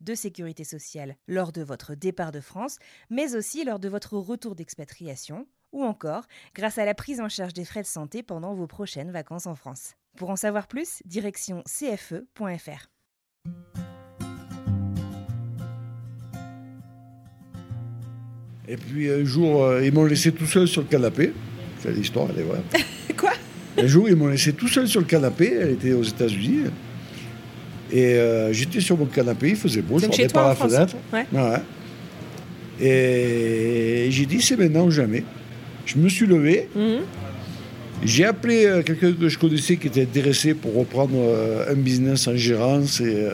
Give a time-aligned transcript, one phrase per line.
[0.00, 2.78] de sécurité sociale lors de votre départ de France,
[3.10, 7.52] mais aussi lors de votre retour d'expatriation, ou encore grâce à la prise en charge
[7.52, 9.94] des frais de santé pendant vos prochaines vacances en France.
[10.16, 12.90] Pour en savoir plus, direction cfe.fr.
[18.68, 21.32] Et puis un jour, euh, ils m'ont laissé tout seul sur le canapé.
[21.80, 22.62] C'est l'histoire, elle est vraie.
[23.16, 23.32] Quoi?
[23.76, 25.52] Un jour, ils m'ont laissé tout seul sur le canapé.
[25.60, 26.66] Elle était aux États-Unis.
[27.92, 30.72] Et euh, j'étais sur mon canapé, il faisait beau, Donc je regardais par la France
[30.72, 30.96] fenêtre.
[31.12, 31.26] Ouais.
[31.32, 31.60] Ouais.
[32.80, 35.24] Et j'ai dit, c'est maintenant ou jamais.
[35.86, 37.00] Je me suis levé, Mhm.
[38.04, 42.28] j'ai appelé euh, quelqu'un que je connaissais qui était intéressé pour reprendre euh, un business
[42.28, 43.00] en gérance.
[43.00, 43.26] Et,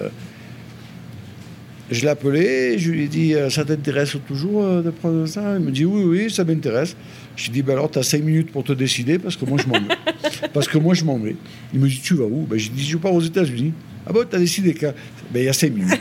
[1.88, 5.54] je l'ai appelé, je lui ai dit Ça t'intéresse toujours de prendre ça?
[5.56, 6.96] Il me dit Oui, oui, ça m'intéresse.
[7.36, 9.44] Je lui ai dit ben Alors, tu as cinq minutes pour te décider parce que
[9.44, 9.94] moi, je m'en vais.
[10.52, 11.36] parce que moi, je m'en vais.
[11.72, 12.44] Il me dit Tu vas où?
[12.50, 13.72] Ben, J'ai dit Je pars aux États-Unis.
[14.06, 14.92] Ah bon, t'as décidé quand
[15.32, 16.00] Ben, il y a cinq minutes.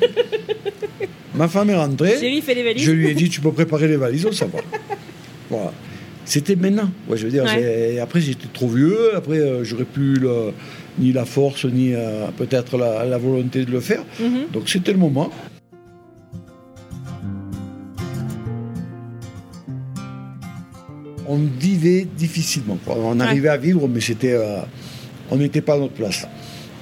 [1.34, 2.16] Ma femme est rentrée.
[2.18, 2.82] Chérie, fais les valises.
[2.84, 4.60] Je lui ai dit, tu peux préparer les valises, on s'en va.
[5.50, 5.72] Voilà.
[6.24, 6.90] C'était maintenant.
[7.08, 7.90] Ouais, je veux dire, Ouais.
[7.94, 10.52] j'ai- après j'étais trop vieux, après euh, j'aurais plus le-
[10.98, 14.04] ni la force, ni euh, peut-être la, la volonté de le faire.
[14.20, 14.46] Mhm.
[14.52, 15.30] Donc c'était le moment.
[21.26, 22.78] On vivait difficilement.
[22.84, 22.96] quoi.
[22.98, 24.58] On arrivait à vivre, mais c'était, euh,
[25.30, 26.26] on n'était pas à notre place.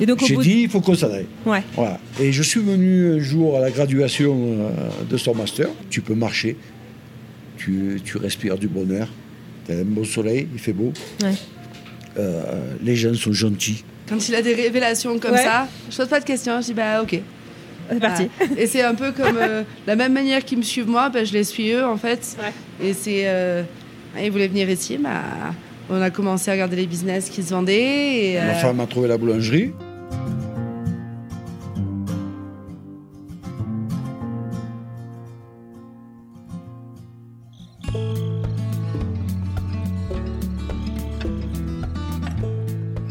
[0.00, 1.27] Et donc J'ai bout dit, il faut qu'on s'en aille.
[1.44, 1.62] Ouais.
[1.75, 1.99] Voilà.
[2.21, 4.71] Et je suis venu un jour à la graduation euh,
[5.09, 5.69] de son master.
[5.91, 6.56] Tu peux marcher,
[7.56, 9.09] tu, tu respires du bonheur,
[9.66, 10.93] tu as un beau soleil, il fait beau.
[11.22, 11.34] Ouais.
[12.19, 12.43] Euh,
[12.83, 13.84] les gens sont gentils.
[14.09, 15.44] Quand il a des révélations comme Ouais.
[15.44, 17.21] ça, je pose pas de questions, je dis bah ok.
[17.93, 18.28] C'est parti.
[18.38, 18.61] Voilà.
[18.62, 21.32] Et c'est un peu comme euh, la même manière qu'ils me suivent moi, bah, je
[21.32, 22.37] les suis eux en fait.
[22.82, 23.22] Et c'est.
[23.27, 23.62] euh,
[24.21, 25.22] ils voulaient venir ici, bah,
[25.88, 28.31] on a commencé à regarder les business qui se vendaient.
[28.32, 29.72] Et, Ma euh, femme a trouvé la boulangerie.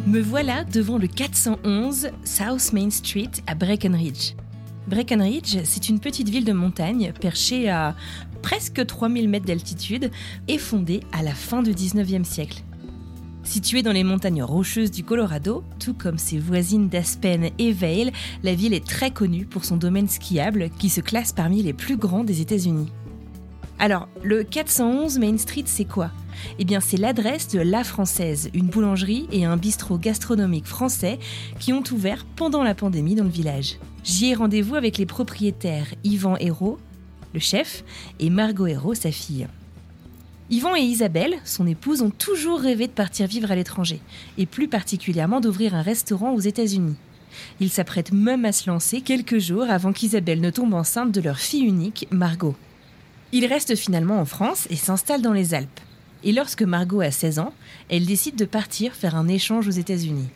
[0.10, 4.34] Me voilà devant le 411 South Main Street à Breckenridge.
[4.88, 7.96] Breckenridge, c'est une petite ville de montagne perchée à
[8.42, 10.10] presque 3000 mètres d'altitude
[10.48, 12.64] et fondée à la fin du 19e siècle.
[13.44, 18.56] Située dans les montagnes rocheuses du Colorado, tout comme ses voisines d'Aspen et Vail, la
[18.56, 22.24] ville est très connue pour son domaine skiable qui se classe parmi les plus grands
[22.24, 22.92] des États-Unis.
[23.82, 26.12] Alors, le 411 Main Street, c'est quoi?
[26.60, 31.18] Eh bien, c'est l'adresse de La Française, une boulangerie et un bistrot gastronomique français
[31.60, 33.78] qui ont ouvert pendant la pandémie dans le village.
[34.04, 36.78] J'y ai rendez-vous avec les propriétaires Yvan Hérault,
[37.34, 37.86] le chef,
[38.20, 39.48] et Margot Hérault, sa fille.
[40.50, 44.02] Yvan et Isabelle, son épouse, ont toujours rêvé de partir vivre à l'étranger,
[44.38, 46.98] et plus particulièrement d'ouvrir un restaurant aux États-Unis.
[47.62, 51.40] Ils s'apprêtent même à se lancer quelques jours avant qu'Isabelle ne tombe enceinte de leur
[51.40, 52.56] fille unique, Margot.
[53.32, 55.80] Ils restent finalement en France et s'installent dans les Alpes.
[56.24, 57.54] Et lorsque Margot a 16 ans,
[57.90, 60.30] elle décide de partir faire un échange aux États-Unis.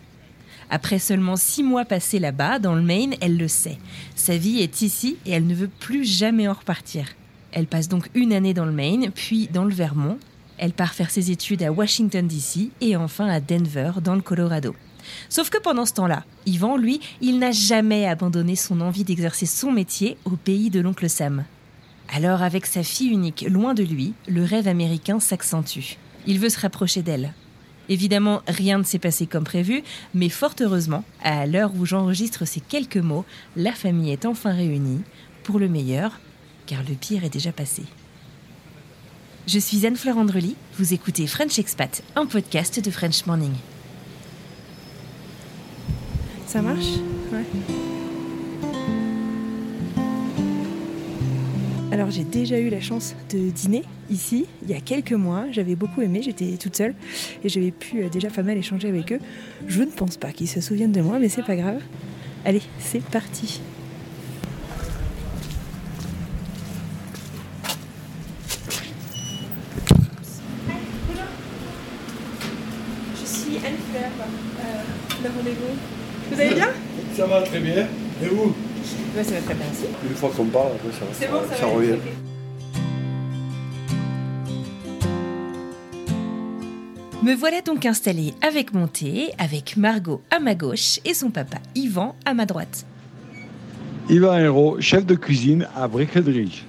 [0.70, 3.78] Après seulement six mois passés là-bas, dans le Maine, elle le sait.
[4.16, 7.08] Sa vie est ici et elle ne veut plus jamais en repartir.
[7.52, 10.18] Elle passe donc une année dans le Maine, puis dans le Vermont.
[10.58, 12.70] Elle part faire ses études à Washington, D.C.
[12.80, 14.76] et enfin à Denver, dans le Colorado.
[15.30, 19.72] Sauf que pendant ce temps-là, Yvan, lui, il n'a jamais abandonné son envie d'exercer son
[19.72, 21.44] métier au pays de l'oncle Sam.
[22.10, 25.98] Alors, avec sa fille unique loin de lui, le rêve américain s'accentue.
[26.28, 27.34] Il veut se rapprocher d'elle.
[27.90, 29.84] Évidemment, rien ne s'est passé comme prévu,
[30.14, 35.02] mais fort heureusement, à l'heure où j'enregistre ces quelques mots, la famille est enfin réunie,
[35.44, 36.20] pour le meilleur,
[36.66, 37.84] car le pire est déjà passé.
[39.48, 43.54] Je suis Anne-Fleur Andrely, vous écoutez French Expat, un podcast de French Morning.
[46.48, 46.86] Ça marche?
[47.34, 47.44] Ouais.
[51.94, 55.46] Alors j'ai déjà eu la chance de dîner ici il y a quelques mois.
[55.52, 56.96] J'avais beaucoup aimé, j'étais toute seule
[57.44, 59.20] et j'avais pu euh, déjà pas mal échanger avec eux.
[59.68, 61.84] Je ne pense pas qu'ils se souviennent de moi, mais c'est pas grave.
[62.46, 63.62] Allez, c'est parti.
[73.22, 74.82] Je suis Anne Fleur, euh,
[75.22, 76.32] le rendez-vous.
[76.32, 76.70] Vous allez bien?
[77.16, 77.88] Ça va très bien.
[78.24, 78.56] Et vous?
[79.16, 79.86] Ouais, ça va très bien aussi.
[80.10, 81.98] Une fois qu'on parle, après ça, C'est bon, ça, va revient.
[87.22, 91.58] Me voilà donc installée avec mon thé, avec Margot à ma gauche et son papa
[91.76, 92.86] Yvan à ma droite.
[94.10, 96.64] Yvan Hérault, chef de cuisine à Breckenridge.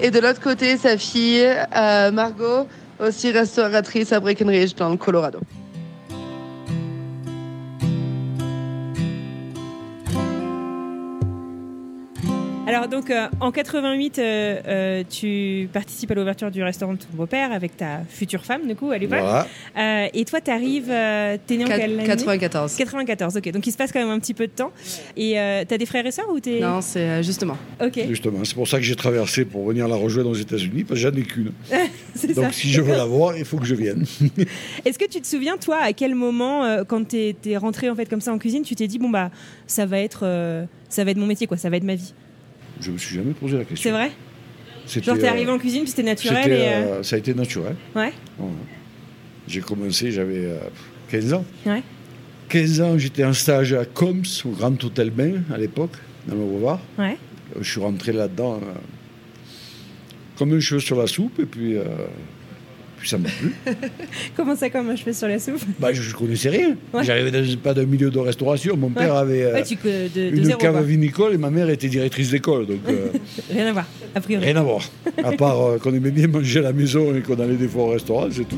[0.00, 2.66] Et de l'autre côté, sa fille, euh, Margot,
[2.98, 5.40] aussi restauratrice à Breckenridge dans le Colorado.
[12.70, 17.08] Alors donc euh, en 88, euh, euh, tu participes à l'ouverture du restaurant de ton
[17.14, 19.18] beau-père avec ta future femme du coup à l'époque.
[19.20, 19.46] Voilà.
[19.76, 22.76] Euh, et toi t'arrives, euh, t'es né en quelle année 94.
[22.76, 23.50] 94, ok.
[23.50, 24.70] Donc il se passe quand même un petit peu de temps.
[25.16, 27.56] Et euh, t'as des frères et sœurs ou t'es Non, c'est euh, justement.
[27.84, 31.00] Ok, Justement, c'est pour ça que j'ai traversé pour venir la rejoindre aux États-Unis, parce
[31.00, 31.52] que j'en ai qu'une.
[32.14, 32.42] c'est ça.
[32.42, 34.04] Donc si je veux la voir, il faut que je vienne.
[34.84, 37.96] Est-ce que tu te souviens toi à quel moment euh, quand t'es es rentré en
[37.96, 39.30] fait comme ça en cuisine, tu t'es dit bon bah
[39.66, 42.12] ça va être euh, ça va être mon métier quoi, ça va être ma vie?
[42.80, 43.90] Je me suis jamais posé la question.
[43.90, 44.10] C'est vrai
[44.88, 47.32] Genre t'es euh, arrivé en cuisine puis c'était naturel et euh, euh, Ça a été
[47.34, 47.76] naturel.
[47.94, 48.48] ouais Ouais.
[49.46, 50.58] J'ai commencé, j'avais euh,
[51.10, 51.44] 15 ans.
[51.66, 51.82] ouais
[52.48, 55.92] 15 ans, j'étais en stage à Coms, au Grand Hôtel Bain, à l'époque,
[56.26, 56.80] dans le Boulevard.
[56.98, 57.16] ouais.
[57.60, 58.60] Je suis rentré là-dedans
[60.36, 61.76] comme un cheveu sur la soupe, et puis,
[63.00, 63.54] puis ça m'a plu.
[64.36, 65.60] Comment ça comme je fais sur la soupe?
[65.78, 66.76] Bah, je ne connaissais rien.
[66.92, 67.02] Ouais.
[67.02, 68.76] J'arrivais dans- pas d'un milieu de restauration.
[68.76, 70.82] Mon père avait euh, Ouais, tu que de, de une zéro cave quoi.
[70.82, 72.66] vinicole et ma mère était directrice d'école.
[72.66, 73.08] Donc euh,
[73.50, 74.44] Rien à voir a priori.
[74.44, 74.82] rien à voir.
[75.24, 77.84] À part euh, qu'on aimait bien manger à la maison et qu'on allait des fois
[77.84, 78.56] au restaurant, c'est tout.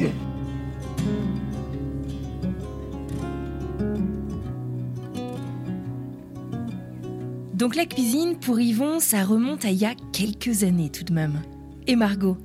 [7.55, 11.13] Donc la cuisine, pour Yvon, ça remonte à il y a quelques années tout de
[11.13, 11.43] même.
[11.87, 12.37] Et Margot?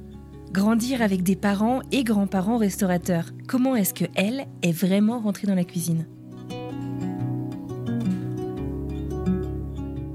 [0.61, 5.53] Grandir avec des parents et grands-parents restaurateurs, comment est-ce que elle est vraiment rentrée dans
[5.53, 6.07] la cuisine?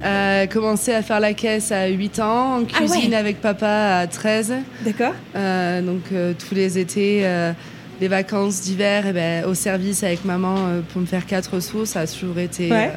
[0.02, 3.16] Euh, commencé à faire la caisse à 8 ans, en Ah cuisine ouais.
[3.16, 4.54] avec papa à 13.
[4.84, 7.52] D'accord Euh, donc euh, tous les étés, euh,
[8.00, 10.56] les vacances d'hiver, eh ben, au service avec maman
[10.92, 12.68] pour me faire quatre sous, ça a toujours été.
[12.68, 12.90] Ouais.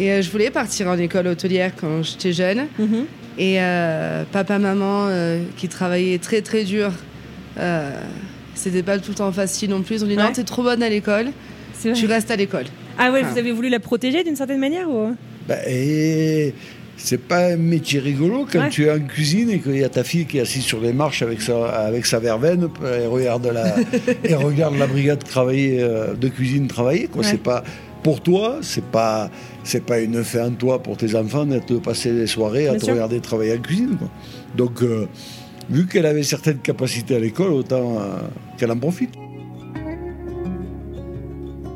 [0.00, 2.66] et je voulais partir en école hôtelière quand j'étais jeune.
[2.80, 3.04] Mhm.
[3.38, 6.90] Et euh, papa, maman, euh, qui travaillaient très très dur,
[7.58, 7.90] euh,
[8.54, 9.96] c'était pas tout le temps facile non plus.
[9.96, 10.22] Ils ont dit Ouais.
[10.22, 11.26] non, t'es trop bonne à l'école,
[11.94, 12.64] tu restes à l'école.
[12.98, 13.28] Ah ouais, Ah.
[13.30, 15.14] vous avez voulu la protéger d'une certaine manière ou?
[15.46, 16.52] Bah, et
[16.96, 18.68] c'est pas un métier rigolo quand Ouais.
[18.70, 20.92] tu es en cuisine et qu'il y a ta fille qui est assise sur les
[20.92, 22.68] marches avec sa, avec sa verveine
[23.00, 23.76] et regarde la,
[24.24, 27.06] et regarde la brigade travailler, euh, de cuisine travailler.
[27.06, 27.22] Quoi.
[27.22, 27.28] Ouais.
[27.30, 27.62] C'est pas,
[28.08, 29.28] pour toi, c'est pas,
[29.64, 32.70] c'est pas une fin en toi pour tes enfants d'être de passer les soirées à
[32.70, 32.94] Bien te sûr.
[32.94, 33.98] regarder travailler en cuisine.
[33.98, 34.08] Quoi.
[34.56, 35.06] Donc, euh,
[35.68, 38.16] vu qu'elle avait certaines capacités à l'école, autant euh,
[38.56, 39.10] qu'elle en profite.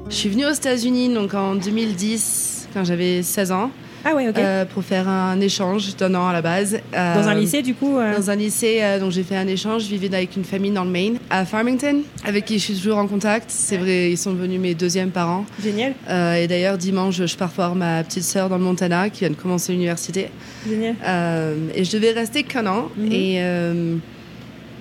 [0.09, 3.71] Je suis venue aux États-Unis donc en 2010, quand j'avais 16 ans,
[4.05, 4.37] Ah ouais, ok.
[4.39, 6.79] euh, pour faire un échange d'un an à la base.
[6.95, 9.47] Euh, Dans un lycée du coup euh, Dans un lycée, euh, donc j'ai fait un
[9.47, 9.85] échange.
[9.85, 12.99] Je vivais avec une famille dans le Maine, à Farmington, avec qui je suis toujours
[12.99, 13.47] en contact.
[13.51, 15.45] C'est vrai, ils sont devenus mes deuxièmes parents.
[15.63, 19.31] Génial, et d'ailleurs, dimanche, je pars voir ma petite sœur dans le Montana qui vient
[19.31, 20.31] de commencer l'université.
[20.69, 20.95] génial.
[21.75, 22.89] Et je devais rester qu'un an.
[22.97, 23.13] Mhm.
[23.13, 23.41] Et,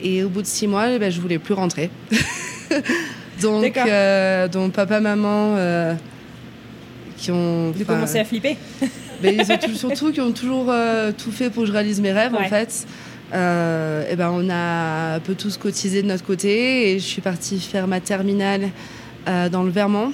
[0.03, 1.89] et au bout de six mois, eh ben, je voulais plus rentrer.
[3.41, 3.77] donc,
[4.51, 5.55] donc, papa, maman,
[7.17, 7.69] qui ont.
[7.69, 8.57] Enfin, commencé à flipper.
[9.23, 12.01] Mais ils ont tout- surtout qui ont toujours euh, tout fait pour que je réalise
[12.01, 12.45] mes rêves Ouais.
[12.45, 12.85] en fait.
[13.33, 17.21] Euh, et ben on a un peu tous cotisé de notre côté et je suis
[17.21, 18.69] partie faire ma terminale
[19.29, 20.11] euh, dans le Vermont,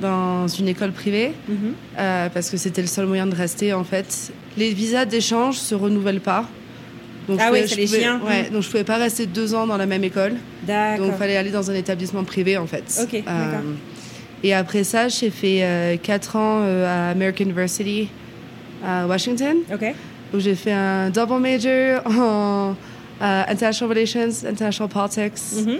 [0.00, 1.56] dans une école privée, Mhm.
[1.98, 4.32] euh, parce que c'était le seul moyen de rester en fait.
[4.56, 6.46] Les visas d'échange se renouvellent pas.
[7.28, 8.20] Donc, Ah pouvais- c'est les chiens.
[8.26, 10.34] ouais, donc je pouvais pas rester deux ans dans la même école.
[10.98, 12.84] Donc il fallait aller dans un établissement privé en fait.
[13.02, 13.60] Ok, d'accord.
[14.44, 18.08] Et après ça, j'ai fait euh, quatre ans euh, à American University
[18.86, 19.94] à Washington, Ok.
[20.34, 22.76] où j'ai fait un double major en
[23.22, 25.64] euh, International Relations, International Politics.
[25.66, 25.78] Mhm.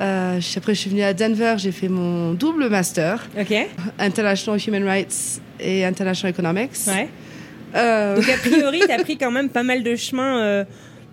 [0.00, 3.54] Euh, après, je suis venue à Denver, j'ai fait mon double master, Ok.
[3.98, 6.70] International Human Rights et International Economics.
[6.86, 7.08] Ouais.
[7.76, 10.64] Euh, Donc a priori, t'as pris quand même pas mal de chemin euh,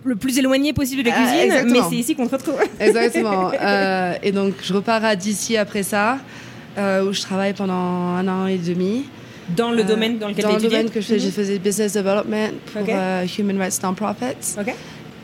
[0.06, 2.62] le plus éloigné possible de la Ah, cuisine, mais c'est ici qu'on te retrouve.
[2.80, 3.52] Exactement.
[3.62, 6.18] Euh, et donc, je repars à DC après ça, euh,
[6.78, 9.06] où je travaille pendant un an et demi.
[9.56, 11.60] Dans le domaine dans lequel Dans tu le étudiais domaine que je fais, j'ai fait
[11.60, 14.60] business development pour euh, Human Rights Non-Profits.
[14.60, 14.74] Ok.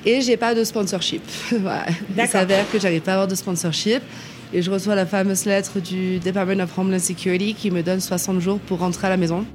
[0.05, 1.23] Et j'ai pas de sponsorship.
[1.59, 1.85] Voilà.
[2.17, 4.01] Il s'avère que j'arrive pas à avoir de sponsorship.
[4.53, 8.39] Et je reçois la fameuse lettre du Department of Homeland Security qui me donne 60
[8.39, 9.45] jours pour rentrer à la maison.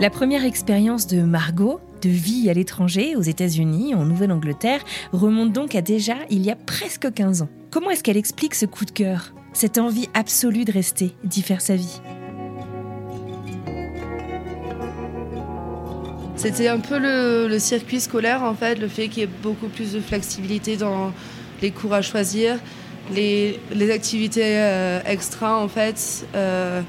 [0.00, 4.80] La première expérience de Margot, de vie à l'étranger, aux États-Unis, en Nouvelle-Angleterre,
[5.12, 7.48] remonte donc à déjà il y a presque 15 ans.
[7.70, 11.60] Comment est-ce qu'elle explique ce coup de cœur, cette envie absolue de rester, d'y faire
[11.60, 12.00] sa vie?
[16.36, 19.92] C'était un peu le, circuit scolaire, en fait, le fait qu'il y ait beaucoup plus
[19.92, 21.12] de flexibilité dans
[21.60, 22.58] les cours à choisir,
[23.12, 23.58] les,
[23.90, 26.80] activités euh, extra, en fait, euh,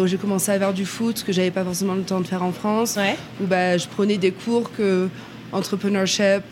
[0.00, 2.42] où j'ai commencé à faire du foot, que j'avais pas forcément le temps de faire
[2.42, 3.16] en France, Ouais.
[3.42, 5.08] où bah, je prenais des cours que
[5.52, 6.42] entrepreneurship,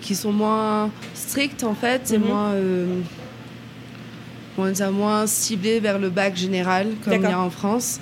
[0.00, 2.24] qui sont moins stricts, en fait, et Mhm.
[2.26, 3.00] moins, euh,
[4.72, 7.98] dire moins ciblés vers le bac général, comme il y a en France.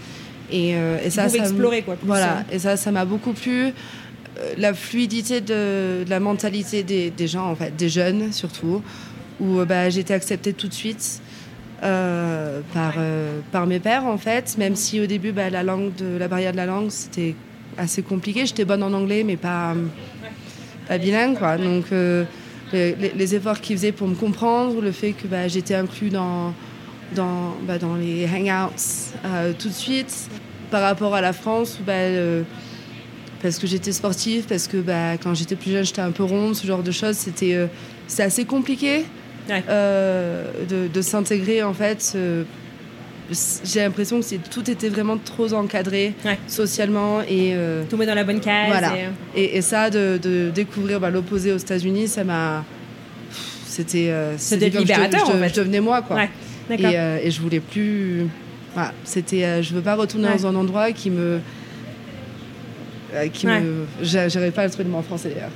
[0.52, 2.54] Et, euh, et ça, ça me- explorer, quoi, plus, Voilà, euh.
[2.54, 3.66] et ça, ça m'a beaucoup plu.
[3.66, 3.72] Euh,
[4.58, 8.82] La fluidité de, de la mentalité des, des gens, en fait, des jeunes surtout,
[9.38, 11.20] où euh, bah, été acceptée tout de suite
[11.82, 15.64] euh, par, euh, par mes pères, en fait, même si au début, bah, la,
[16.28, 17.34] barrière de la langue, c'était
[17.78, 18.44] assez compliqué.
[18.44, 19.74] J'étais bonne en anglais, mais pas,
[21.00, 21.56] bilingue, quoi.
[21.56, 22.24] Donc, euh,
[22.74, 26.52] les, efforts qu'ils faisaient pour me comprendre, le fait que bah, j'étais inclus dans,
[27.14, 28.74] dans, bah, dans les hangouts
[29.58, 30.28] tout de suite,
[30.70, 31.80] par rapport à la France,
[33.40, 34.84] parce que j'étais sportive, parce que
[35.22, 37.56] quand j'étais plus jeune, j'étais un peu ronde, ce genre de choses, c'était
[38.18, 39.06] assez compliqué
[39.48, 39.62] Ouais.
[39.68, 42.12] euh, de, de s'intégrer en fait.
[42.14, 42.44] euh,
[43.64, 46.36] j'ai l'impression que c'est- tout était vraiment trop encadré Ouais.
[46.48, 48.66] socialement et euh, Tomber dans la bonne case.
[48.68, 48.88] Voilà.
[48.96, 52.64] et, euh, et, et ça, de, de découvrir bah, l'opposé aux États-Unis, ça m'a.
[53.66, 54.10] C'était.
[54.10, 55.48] euh, c'était je, libérateur, je- en fait.
[55.50, 56.16] je devenais moi, quoi.
[56.16, 56.28] Ouais.
[56.76, 58.26] Et, euh, et je voulais plus.
[58.74, 59.44] Voilà, c'était.
[59.44, 60.36] euh, je veux pas retourner Ouais.
[60.36, 61.38] dans un endroit qui me.
[63.32, 63.84] qui me.
[64.02, 65.50] j'a- J'arrive pas à le trouver le mot en français d'ailleurs.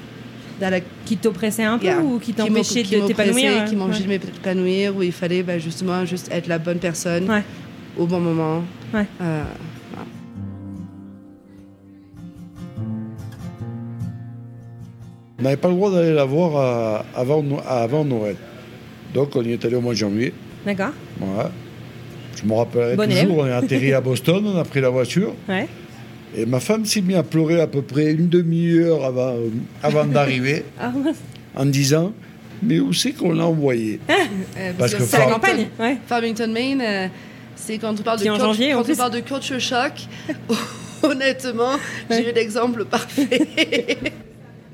[0.61, 2.01] La- Qui t'oppressait un peu Yeah.
[2.01, 4.19] ou qui t'empêchait qui de t'épanouir m'oppressait, euh, Qui m'empêchait ouais.
[4.19, 7.43] de m'épanouir, où il fallait bah, justement juste être la bonne personne Ouais.
[7.99, 8.63] au bon moment.
[8.95, 9.07] Ouais.
[9.21, 9.43] Euh,
[15.39, 18.37] On n'avait pas le droit d'aller la voir à- avant, No- avant Noël.
[19.13, 20.33] Donc on y est allé au mois de janvier.
[20.65, 20.91] D'accord.
[21.21, 23.39] Je me rappellerai Bon toujours, élève.
[23.39, 25.35] on est atterri à Boston, on a pris la voiture.
[25.49, 25.69] Ouais.
[26.37, 29.37] Et ma femme s'est mise à pleurer à peu près une demi-heure avant,
[29.83, 30.93] avant d'arriver, Ah,
[31.57, 32.13] en disant
[32.63, 34.01] Mais où c'est qu'on l'a envoyé?
[34.57, 35.67] Euh, Parce que c'est la campagne.
[35.81, 35.97] Ouais.
[36.07, 37.09] Farmington, Maine, euh,
[37.57, 39.93] c'est quand on parle de, Qui en janvier, quand on parle de culture shock.
[41.03, 41.73] honnêtement,
[42.09, 43.27] j'ai eu l'exemple parfait.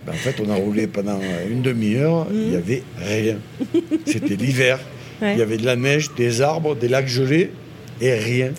[0.07, 1.19] Ben, En fait, on a roulé pendant
[1.51, 3.37] une demi-heure, il n'y avait rien.
[4.07, 4.79] C'était l'hiver.
[5.23, 5.33] Ouais.
[5.35, 7.51] Il y avait de la neige, des arbres, des lacs gelés
[8.01, 8.53] et rien.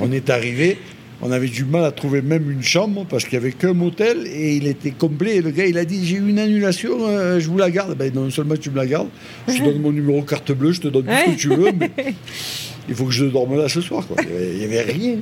[0.00, 0.78] on est arrivé,
[1.22, 4.26] on avait du mal à trouver même une chambre parce qu'il n'y avait qu'un motel
[4.26, 5.36] et il était complet.
[5.36, 7.96] Et le gars, il a dit J'ai eu une annulation, euh, je vous la garde.
[7.96, 9.08] Ben, non seulement tu me la gardes,
[9.48, 11.70] je te donne mon numéro carte bleue, je te donne tout ce que tu veux,
[11.78, 11.90] mais
[12.88, 14.06] il faut que je dorme là ce soir.
[14.06, 14.16] quoi.
[14.52, 15.16] Il n'y avait rien.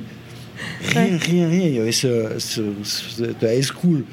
[0.93, 1.65] Rien, rien, rien.
[1.67, 4.03] Il y avait ce, ce, ce- cette high school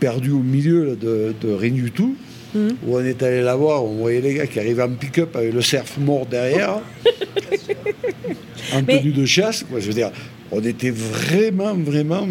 [0.00, 2.14] perdu au milieu là, de, de rien du tout.
[2.54, 2.76] Mhm.
[2.86, 5.52] Où on est allé la voir, on voyait les gars qui arrivaient en pick-up avec
[5.52, 6.80] le cerf mort derrière,
[8.72, 9.64] en Mais- tenue de chasse.
[9.68, 9.80] quoi.
[9.80, 10.10] Je veux dire,
[10.52, 12.26] on était vraiment, vraiment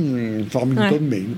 [0.49, 0.99] Farmington, Ouais.
[0.99, 1.35] Maine.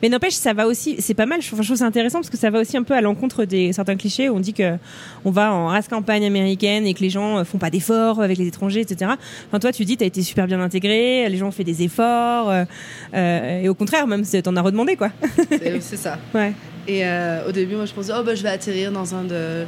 [0.00, 1.42] Mais n'empêche, ça va aussi, c'est pas mal.
[1.42, 3.96] Je trouve ça intéressant parce que ça va aussi un peu à l'encontre des certains
[3.96, 4.28] clichés.
[4.28, 4.76] Où on dit que
[5.24, 8.38] on va en race campagne américaine et que les gens euh, font pas d'efforts avec
[8.38, 9.10] les étrangers, etc.
[9.48, 12.48] Enfin, toi, tu dis, t'as été super bien intégré, les gens ont fait des efforts,
[12.48, 12.64] euh,
[13.14, 15.10] euh, et au contraire, même, c'est- t'en as redemandé, quoi.
[15.50, 16.16] C'est c'est ça.
[16.34, 16.52] ouais.
[16.86, 19.64] Et euh, au début, moi, je pensais, oh, bah, je vais atterrir dans un de.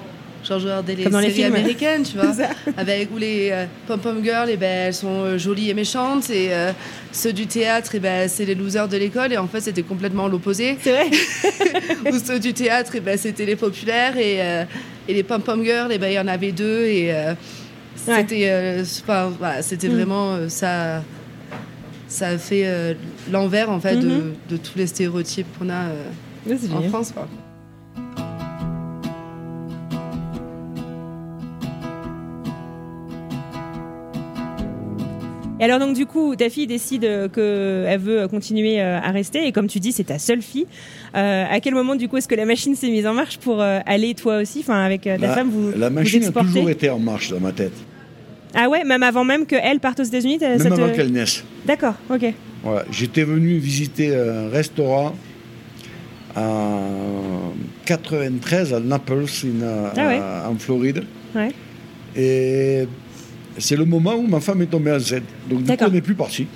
[0.47, 1.55] Genre, les Comme dans les films.
[1.55, 2.33] américaines, tu vois.
[2.77, 6.29] Avec où les euh, pom-pom girls, eh ben, elles sont euh, jolies et méchantes.
[6.29, 6.73] Et euh,
[7.13, 9.33] ceux du théâtre, eh ben, c'est les losers de l'école.
[9.33, 10.77] Et en fait, c'était complètement l'opposé.
[10.83, 11.11] C'est vrai.
[12.13, 14.17] Ou ceux du théâtre, eh ben, c'était les populaires.
[14.19, 14.65] Et, euh,
[15.09, 16.85] et les pom-pom girls, eh ben, il y en avait deux.
[16.85, 17.33] Et euh,
[18.07, 18.17] Ouais.
[18.29, 19.95] c'était enfin, voilà, c'était Mm.
[19.95, 21.03] vraiment ça.
[22.07, 22.97] Ça a fait
[23.33, 24.33] l'envers en fait de, Mhm.
[24.51, 25.85] de tous les stéréotypes qu'on a
[26.75, 26.83] en.
[26.91, 27.13] France.
[27.13, 27.27] Quoi.
[35.65, 37.01] Et alors donc du coup, ta fille décide
[37.33, 40.67] qu'elle veut continuer euh, à rester et comme tu dis, c'est ta seule fille.
[41.17, 43.63] Euh, à quel moment du coup est-ce que la machine s'est mise en marche pour
[43.63, 46.33] euh, aller toi aussi, enfin avec euh, ta La, femme vous la vous machine a
[46.33, 47.73] toujours été en marche dans ma tête,
[48.55, 50.37] Ah ouais, même avant même qu'elle parte aux États-Unis.
[50.39, 51.43] même ça te- avant qu'elle naisse.
[51.65, 52.27] D'accord, ok.
[52.63, 52.85] Voilà.
[52.91, 55.15] J'étais venu visiter un restaurant
[56.37, 56.79] à,
[57.87, 60.19] 93 à Naples, in- Ah ouais.
[60.19, 61.05] à- en Floride.
[61.35, 61.51] Ouais.
[62.17, 62.87] Et
[63.59, 65.23] c'est le moment où ma femme est tombée enceinte.
[65.49, 66.47] Donc du coup, on n'est plus parti.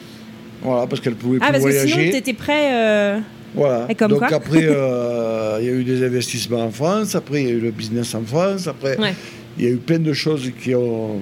[0.63, 2.11] Voilà, parce qu'elle pouvait Ah, plus parce que sinon, voyager.
[2.13, 2.73] t'étais prêt.
[2.73, 3.19] euh,
[3.55, 3.87] Voilà.
[3.89, 7.43] Et comme Donc quoi après, euh, il y a eu des investissements en France, après
[7.43, 9.15] il y a eu le business en France, après Ouais.
[9.59, 11.21] il y a eu plein de choses qui ont,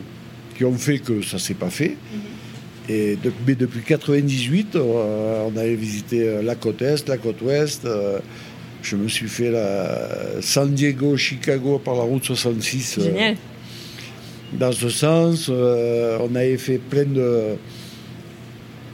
[0.57, 1.91] qui ont fait que ça s'est pas fait.
[2.13, 2.21] Mhm.
[2.89, 7.43] Et de- mais depuis 98, euh, on avait visité euh, la côte Est, la côte
[7.43, 7.87] Ouest.
[8.83, 12.99] je me suis fait la San Diego, Chicago par la route 66.
[12.99, 13.37] euh, Génial.
[14.53, 15.49] Dans ce sens.
[15.51, 17.57] Euh, on avait fait plein de,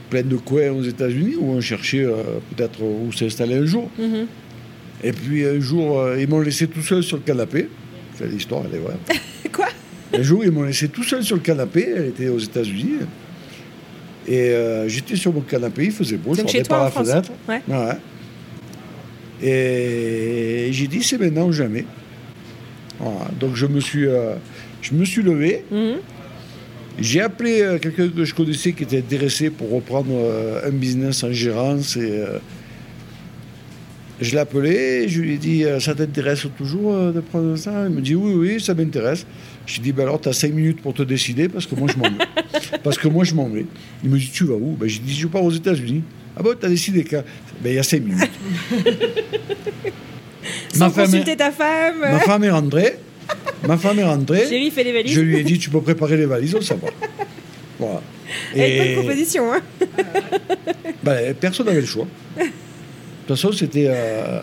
[0.09, 3.89] plein de coins aux États-Unis où on cherchait euh, peut-être où s'installer un jour.
[3.97, 4.27] Mhm.
[5.03, 7.67] Et puis un jour, euh, ils m'ont laissé tout seul sur le canapé.
[8.13, 8.97] Enfin, L'histoire, elle est vraie.
[9.51, 9.67] Quoi?
[10.13, 11.93] Un jour, ils m'ont laissé tout seul sur le canapé.
[11.95, 12.99] Elle était aux États-Unis.
[14.25, 14.55] Et
[14.87, 17.31] j'étais sur mon canapé, il faisait beau, Donc je regardais par la France fenêtre.
[17.49, 17.61] Ouais.
[17.67, 17.97] Ouais.
[19.45, 21.83] Et j'ai dit, c'est maintenant ou jamais.
[22.99, 23.31] Voilà.
[23.37, 24.07] Donc je me suis,
[24.83, 25.63] je me suis levé.
[25.71, 25.95] Mhm.
[26.99, 31.23] J'ai appelé euh, quelqu'un que je connaissais qui était intéressé pour reprendre euh, un business
[31.23, 31.95] en gérance.
[31.97, 32.37] Et, euh,
[34.21, 37.85] je l'ai appelé, je lui ai dit Ça t'intéresse toujours de prendre ça?
[37.89, 39.25] Il me dit Oui, oui, ça m'intéresse.
[39.65, 41.73] Je lui ai dit ben Alors, tu as cinq minutes pour te décider parce que
[41.75, 42.25] moi, je m'en vais.
[42.83, 43.65] parce que moi, je m'en vais.
[44.03, 44.75] Il me dit Tu vas où?
[44.79, 46.03] Ben, J'ai dit Je pars aux États-Unis.
[46.37, 47.23] Ah bon, tu as décidé quand
[47.63, 48.29] Ben, il y a cinq minutes.
[50.73, 51.99] Sans femme est- consulter ta femme.
[51.99, 52.97] ma femme est rentrée.
[53.67, 54.45] Ma femme est rentrée.
[54.47, 55.13] Chérie, fais les valises.
[55.13, 56.89] Je lui ai dit, tu peux préparer les valises, on s'en va.
[57.79, 58.01] Voilà.
[58.53, 59.53] Avec bonne proposition.
[59.53, 59.61] Hein.
[61.03, 62.07] ben, personne n'avait le choix.
[62.37, 62.43] De
[63.27, 64.41] toute façon, c'était, euh,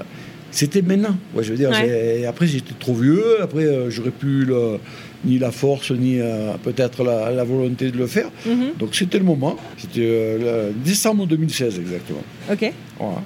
[0.50, 1.16] c'était maintenant.
[1.34, 2.24] Ouais, je veux dire, Ouais.
[2.26, 3.42] après, j'étais trop vieux.
[3.42, 4.78] Après, euh, j'aurais plus le-
[5.24, 8.30] ni la force, ni euh, peut-être la, la volonté de le faire.
[8.46, 8.72] Mhm.
[8.78, 9.56] Donc, c'était le moment.
[9.76, 12.22] C'était euh, le décembre 2016, exactement.
[12.50, 12.72] Ok.
[12.98, 13.22] Voilà.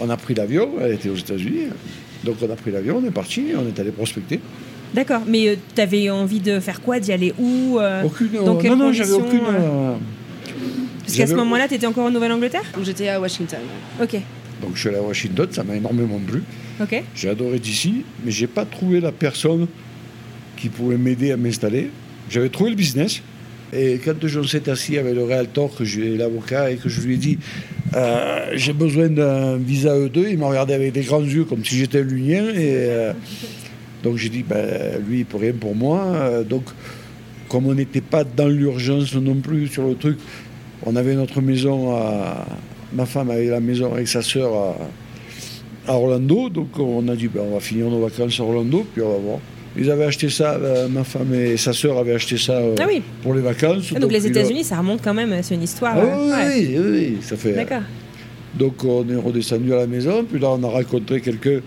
[0.00, 1.64] On a pris l'avion, elle était aux États-Unis.
[2.22, 4.38] Donc, on a pris l'avion, on est parti, on est allé prospecter.
[4.94, 5.22] D'accord.
[5.26, 8.28] Mais euh, t'avais envie de faire quoi D'y aller où euh, Aucune.
[8.44, 9.54] Dans euh, quelles non, non, j'avais conditions, aucune.
[9.54, 9.92] euh,
[11.00, 13.60] Parce qu'à ce j'avais- moment-là, t'étais encore en Nouvelle-Angleterre Donc j'étais à Washington.
[14.02, 14.16] Ok.
[14.62, 16.42] Donc je suis allé à Washington, ça m'a énormément plu.
[16.82, 17.02] Ok.
[17.14, 19.66] J'ai adoré d'ici, mais j'ai pas trouvé la personne
[20.56, 21.90] qui pouvait m'aider à m'installer.
[22.30, 23.20] J'avais trouvé le business.
[23.72, 27.14] Et quand je s'est assis avec le realtor, que j'ai l'avocat, et que je lui
[27.14, 27.38] ai dit
[27.94, 31.76] euh, j'ai besoin d'un visa E2, il m'a regardé avec des grands yeux comme si
[31.76, 32.44] j'étais un lunien.
[32.48, 32.56] Et
[32.88, 33.12] euh,
[34.02, 36.00] donc j'ai dit ben, lui, il peut rien pour moi.
[36.04, 36.64] Euh, donc,
[37.48, 40.18] comme on n'était pas dans l'urgence non plus sur le truc,
[40.84, 42.46] on avait notre maison à.
[42.92, 47.28] Ma femme avait la maison avec sa sœur à, à Orlando, donc on a dit
[47.28, 49.38] ben, on va finir nos vacances à Orlando, puis on va voir.
[49.76, 52.84] Ils avaient acheté ça, euh, ma femme et sa sœur avaient acheté ça euh, Ah
[52.88, 53.02] oui.
[53.22, 53.92] pour les vacances.
[53.94, 55.34] Ah, donc les a- États-Unis, ça remonte quand même.
[55.42, 55.94] C'est une histoire.
[55.96, 56.56] Ah euh, oui, ouais.
[56.56, 57.52] oui, oui, oui, ça fait.
[57.52, 57.82] D'accord.
[58.58, 61.60] Donc on est redescendu à la maison, puis là on a rencontré quelqu'un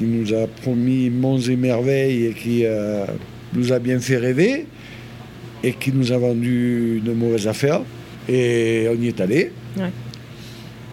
[0.00, 3.04] qui nous a promis monts et merveilles et qui euh,
[3.52, 4.64] nous a bien fait rêver
[5.62, 7.82] et qui nous a vendu une mauvaise affaire.
[8.26, 9.52] Et on y est allé.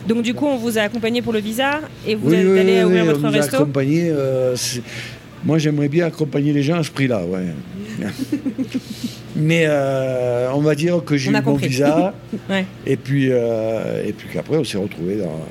[0.09, 2.59] Donc du coup, on vous a accompagné pour le visa et vous Oui, êtes oui,
[2.59, 3.57] allé oui, ouvrir votre on nous a resto.
[3.85, 4.55] euh,
[5.45, 7.53] moi j'aimerais bien accompagner les gens à ce prix-là, ouais.
[9.37, 12.13] Mais euh, on va dire que j'ai eu mon visa.
[12.49, 12.65] Ouais.
[12.85, 15.45] Et puis, et puis qu'après, on s'est retrouvé dans,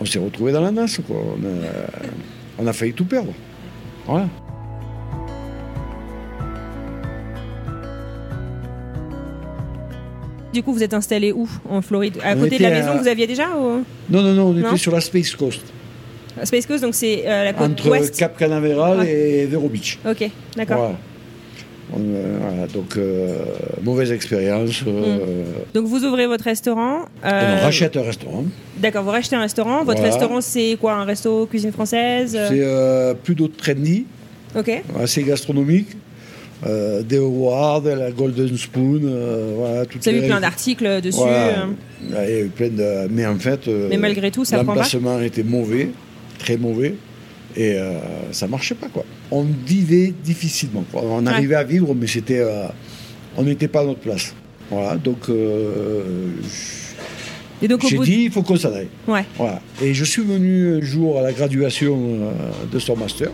[0.00, 1.16] on s'est retrouvé dans la nasse, quoi.
[1.16, 1.44] On
[2.58, 3.32] on a failli tout perdre.
[4.06, 4.26] Voilà.
[10.52, 12.16] Du coup, vous êtes installé où En Floride?
[12.24, 13.84] À On côté de la maison à- que vous aviez déjà ou...
[14.10, 14.68] Non, non, non, on Non?
[14.68, 15.60] était sur la Space Coast,
[16.44, 18.16] Space Coast, donc c'est euh, la côte entre ouest.
[18.16, 19.10] Cap Canaveral Ouais.
[19.42, 19.98] et Vero Beach.
[20.08, 20.76] Ok, d'accord.
[20.78, 20.94] Voilà.
[21.94, 23.34] On, euh, voilà, donc, euh,
[23.82, 24.82] mauvaise expérience.
[24.86, 27.06] euh, Donc vous ouvrez votre restaurant.
[27.24, 28.44] On euh, rachète un restaurant.
[28.78, 29.84] D'accord, vous rachetez un restaurant.
[29.84, 30.14] Votre Voilà.
[30.14, 34.04] restaurant, c'est quoi Un resto cuisine française C'est euh, plutôt trendy,
[34.56, 34.70] Ok.
[35.00, 35.88] assez gastronomique.
[36.66, 39.00] Des awards, la Golden Spoon,
[39.56, 41.20] voilà, toutes Vous avez les vu plein d'articles dessus.
[41.20, 41.68] Voilà.
[42.10, 43.08] Il y a eu plein de...
[43.12, 45.90] Mais en fait, Mais malgré tout, ça prend pas l'emplacement était mauvais,
[46.40, 46.96] très mauvais,
[47.56, 47.98] et euh,
[48.32, 48.88] ça marchait pas.
[48.88, 49.04] quoi.
[49.30, 50.84] On vivait difficilement.
[50.92, 51.02] quoi.
[51.04, 51.32] On Ouais.
[51.32, 52.66] arrivait à vivre, mais c'était, euh,
[53.36, 54.34] on n'était pas à notre place.
[54.70, 56.28] Voilà, donc euh,
[57.62, 58.04] Et donc au j'ai bout.
[58.04, 58.88] dit, il faut qu'on s'en aille.
[59.06, 59.24] Ouais.
[59.36, 59.60] Voilà.
[59.82, 62.30] Et je suis venu un jour à la graduation euh,
[62.70, 63.30] de son master.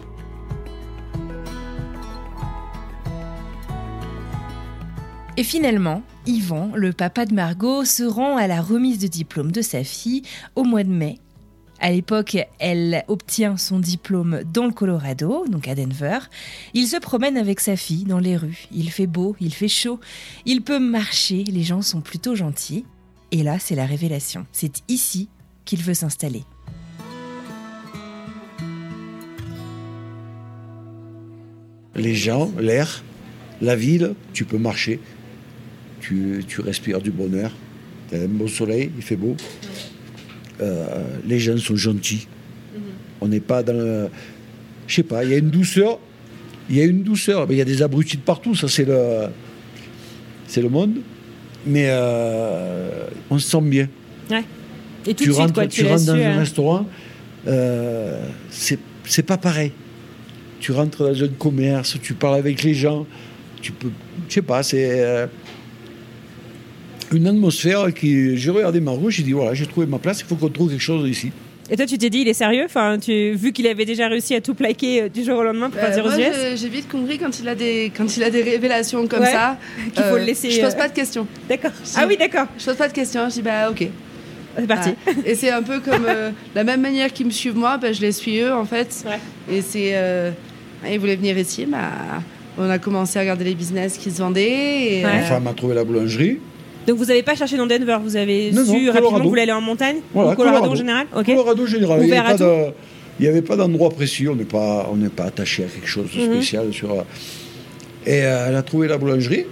[5.36, 9.62] Et finalement, Yvan, le papa de Margot, se rend à la remise de diplôme de
[9.62, 10.22] sa fille
[10.54, 11.18] au mois de mai.
[11.84, 16.18] À l'époque, elle obtient son diplôme dans le Colorado, donc à Denver.
[16.72, 18.64] Il se promène avec sa fille dans les rues.
[18.72, 20.00] Il fait beau, il fait chaud,
[20.46, 22.86] il peut marcher, les gens sont plutôt gentils.
[23.32, 24.46] Et là, c'est la révélation.
[24.50, 25.28] C'est ici
[25.66, 26.44] qu'il veut s'installer.
[31.94, 33.04] Les gens, l'air,
[33.60, 35.00] la ville, tu peux marcher,
[36.00, 37.52] tu, respires du bonheur,
[38.08, 39.36] tu as un bon soleil, il fait beau.
[40.60, 40.86] Euh,
[41.26, 42.26] les gens sont gentils.
[43.20, 44.08] On n'est pas dans le.
[44.86, 45.98] Je sais pas, il y a une douceur.
[46.70, 47.46] Il y a une douceur.
[47.48, 49.26] Mais Il y a des abrutis de partout, ça c'est le.
[50.46, 50.96] C'est le monde.
[51.66, 53.88] Mais euh, on se sent bien.
[55.06, 56.86] Et tout tu de suite, rentres, quoi, tu l'as rentres dans su, un euh, restaurant,
[57.46, 59.72] euh, c'est c'est pas pareil.
[60.60, 63.06] Tu rentres dans un commerce, tu parles avec les gens,
[63.60, 63.90] tu peux,
[64.28, 65.26] je sais pas, c'est euh,
[67.16, 68.36] une atmosphère qui.
[68.36, 70.70] J'ai regardé ma rue, j'ai dit voilà, j'ai trouvé ma place, il faut qu'on trouve
[70.70, 71.30] quelque chose ici.
[71.70, 72.64] Et toi, tu t'es dit, il est sérieux?
[72.66, 73.32] Enfin, tu...
[73.32, 75.82] Vu qu'il avait déjà réussi à tout plaquer euh, du jour au lendemain pour Euh,
[75.86, 78.42] partir aux moi, US, j'ai vite compris quand il a des quand il a des
[78.42, 79.56] révélations comme Ouais, ça
[79.94, 81.26] qu'il faut euh, le laisser, Je pose euh, pas de questions.
[81.48, 81.70] D'accord.
[81.96, 82.48] Ah oui, d'accord.
[82.58, 83.28] Je pose pas de questions.
[83.30, 83.88] Je dis bah ok.
[84.56, 84.90] C'est parti.
[85.24, 88.00] Et c'est un peu comme euh, la même manière qu'ils me suivent moi, bah, je
[88.02, 89.02] les suis eux en fait.
[89.06, 89.56] Ouais.
[89.56, 90.30] Et c'est euh,
[90.88, 91.88] ils voulaient venir ici, bah,
[92.58, 94.98] on a commencé à regarder les business qui se vendaient.
[95.00, 95.02] Et, Ouais.
[95.02, 96.38] Ma euh, femme a trouvé la boulangerie.
[96.86, 99.28] Donc vous n'avez pas cherché dans Denver, vous avez Non, su non, rapidement que vous
[99.30, 100.72] voulez aller en montagne Voilà, Ou Colorado, Colorado.
[100.72, 101.26] en général Ok.
[101.26, 101.98] Colorado général.
[102.00, 102.72] Il n'y Ouvert avait pas de-
[103.20, 105.86] il n'y avait pas d'endroit précis, on n'est pas, on n'est pas attaché à quelque
[105.88, 106.32] chose de Mhm.
[106.34, 106.72] spécial.
[106.72, 107.02] Sur, euh,
[108.06, 109.44] et euh, elle a trouvé la boulangerie.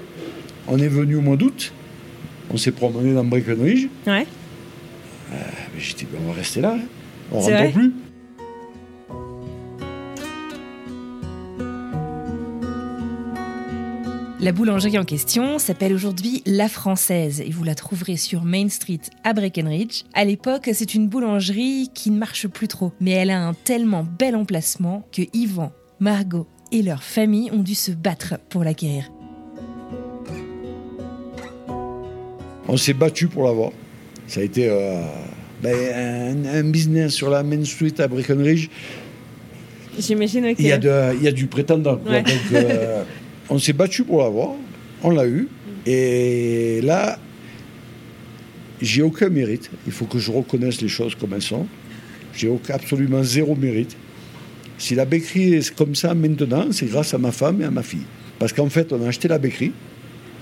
[0.69, 1.73] On est venu au mois d'août.
[2.51, 3.87] On s'est promené dans Breckenridge.
[4.07, 4.27] Ouais.
[5.79, 6.77] Dit, ben, on va rester là.
[6.79, 6.85] hein.
[7.33, 7.93] On rentre vrai plus.
[14.43, 19.01] La boulangerie en question s'appelle aujourd'hui La Française et vous la trouverez sur Main Street
[19.23, 20.03] à Breckenridge.
[20.15, 24.05] À l'époque, c'est une boulangerie qui ne marche plus trop, mais elle a un tellement
[24.19, 29.13] bel emplacement que Yvan, Margot et leur famille ont dû se battre pour l'acquérir.
[32.67, 33.71] On s'est battu pour l'avoir.
[34.27, 35.03] Ça a été euh,
[35.63, 35.77] ben,
[36.45, 38.69] un, un business sur la Main Street à Breckenridge.
[39.99, 40.53] J'imagine.
[40.59, 41.97] Il y, a de- il y a du prétendant.
[41.99, 42.11] quoi.
[42.13, 42.23] Ouais.
[42.23, 43.05] Donc, euh,
[43.53, 44.53] on s'est battu pour l'avoir.
[45.03, 45.47] On l'a eu.
[45.85, 47.19] Et là,
[48.81, 49.71] j'ai aucun mérite.
[49.87, 51.67] Il faut que je reconnaisse les choses comme elles sont.
[52.35, 53.95] J'ai absolument zéro mérite.
[54.79, 57.83] Si la béquerie est comme ça maintenant, c'est grâce à ma femme et à ma
[57.83, 58.07] fille.
[58.39, 59.73] Parce qu'en fait, on a acheté la béquerie.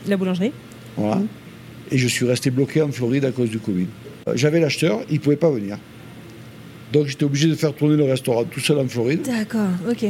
[0.06, 0.52] La boulangerie
[0.96, 1.20] Voilà.
[1.90, 3.88] Et je suis resté bloqué en Floride à cause du Covid.
[4.34, 5.78] J'avais l'acheteur, il ne pouvait pas venir.
[6.92, 9.22] Donc j'étais obligé de faire tourner le restaurant tout seul en Floride.
[9.22, 10.06] D'accord, ok.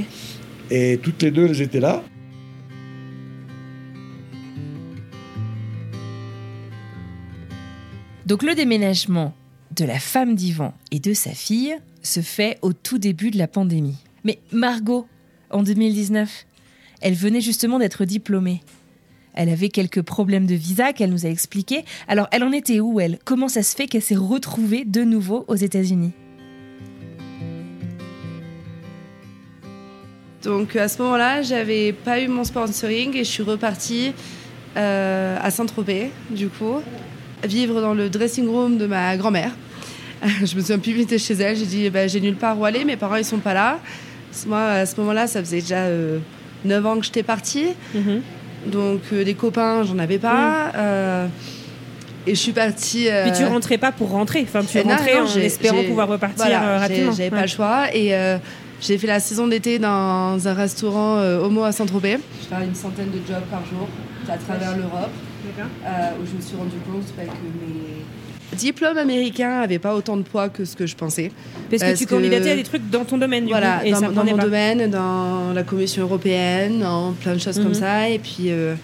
[0.70, 2.04] Et toutes les deux, elles étaient là.
[8.30, 9.34] Donc le déménagement
[9.74, 13.48] de la femme d'Yvan et de sa fille se fait au tout début de la
[13.48, 13.96] pandémie.
[14.22, 15.08] Mais Margot,
[15.50, 16.46] en 2019,
[17.00, 18.60] elle venait justement d'être diplômée.
[19.34, 21.84] Elle avait quelques problèmes de visa qu'elle nous a expliqué.
[22.06, 23.18] Alors elle en était où elle?
[23.24, 26.12] Comment ça se fait qu'elle s'est retrouvée de nouveau aux États-Unis?
[30.44, 34.12] Donc à ce moment-là, j'avais pas eu mon sponsoring et je suis repartie
[34.76, 36.76] euh, à Saint-Tropez, du coup,
[37.46, 39.52] vivre dans le dressing room de ma grand-mère.
[40.44, 42.64] je me suis un peu invitée chez elle, j'ai dit bah, j'ai nulle part où
[42.64, 43.78] aller, mes parents ils sont pas là.
[44.46, 46.18] Moi à ce moment-là, ça faisait déjà euh,
[46.64, 48.20] 9 ans que j'étais partie, Mhm.
[48.66, 50.72] donc euh, des copains j'en avais pas.
[50.76, 51.26] euh,
[52.26, 53.08] et je suis partie.
[53.08, 56.06] euh, Puis tu rentrais pas pour rentrer, enfin tu non, rentrais non, en espérant pouvoir
[56.08, 57.12] repartir voilà, euh, rapidement.
[57.12, 57.42] J'avais pas Ouais.
[57.42, 58.36] le choix et euh,
[58.82, 62.18] j'ai fait la saison d'été dans un restaurant euh, homo à Saint-Tropez.
[62.42, 63.88] Je fais une centaine de jobs par jour
[64.28, 65.10] à travers l'Europe
[65.58, 70.22] où je me suis rendu compte bah, que mes diplômes américains n'avaient pas autant de
[70.22, 71.30] poids que ce que je pensais.
[71.70, 73.90] Parce que tu que- candidatais à des trucs dans ton domaine, du voilà, coup, et
[73.92, 74.42] dans, ça dans prenait mon pas.
[74.44, 77.64] domaine, dans la Commission européenne, dans plein de choses Mhm.
[77.64, 78.08] comme ça.
[78.08, 78.74] Et puis euh,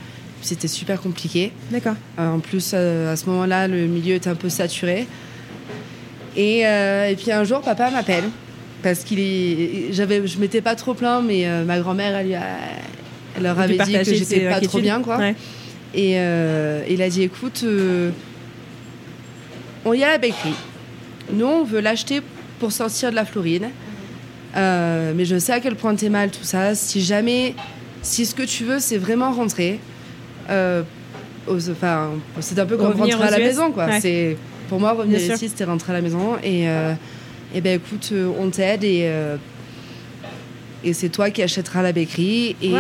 [0.43, 1.53] c'était super compliqué.
[1.71, 1.95] D'accord.
[2.19, 5.07] Euh, en plus, euh, à ce moment-là, le milieu était un peu saturé.
[6.37, 8.25] Et, euh, et puis un jour, papa m'appelle.
[8.83, 9.93] Parce qu'il est.
[9.93, 12.43] J'avais, je m'étais pas trop plaint, mais euh, ma grand-mère, elle, lui a-
[13.37, 15.17] elle leur avait dit que j'étais pas trop bien, quoi.
[15.17, 15.35] Ouais.
[15.97, 18.11] Et euh, il a dit écoute, euh,
[19.85, 20.55] on y a la béquerie.
[21.33, 22.21] Nous, on veut l'acheter
[22.61, 23.67] pour sortir de la Floride.
[24.57, 26.75] Euh, mais je sais à quel point t'es mal, tout ça.
[26.75, 27.55] Si jamais.
[28.03, 29.81] Si ce que tu veux, c'est vraiment rentrer.
[30.51, 30.83] euh,
[31.49, 33.47] Enfin, c'est un peu comme Revenir rentrer à la US.
[33.47, 33.87] maison, quoi.
[33.87, 34.01] Ouais.
[34.01, 34.37] C'est
[34.69, 36.37] pour moi revenir Bien ici, c'était rentrer à la maison.
[36.43, 36.93] Et, euh,
[37.55, 39.09] et ben écoute, on t'aide et
[40.85, 42.79] et c'est toi qui achèteras la béquerie et Wow.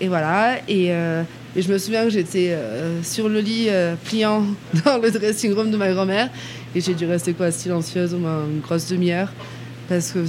[0.00, 0.58] et voilà.
[0.68, 0.90] Et,
[1.56, 4.42] et je me souviens que j'étais euh, sur le lit euh, pliant
[4.84, 6.28] dans le dressing room de ma grand-mère
[6.74, 9.32] et j'ai dû rester quoi silencieuse au moins une grosse demi-heure
[9.88, 10.24] parce que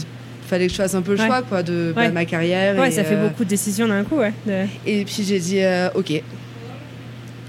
[0.48, 1.28] fallait que je fasse un peu le Ouais.
[1.28, 2.12] choix quoi de bah, Ouais.
[2.12, 2.78] ma carrière.
[2.78, 4.32] Ouais, et, ça fait euh, beaucoup de décisions d'un coup, ouais.
[4.46, 6.24] de- Et puis j'ai dit euh, ok.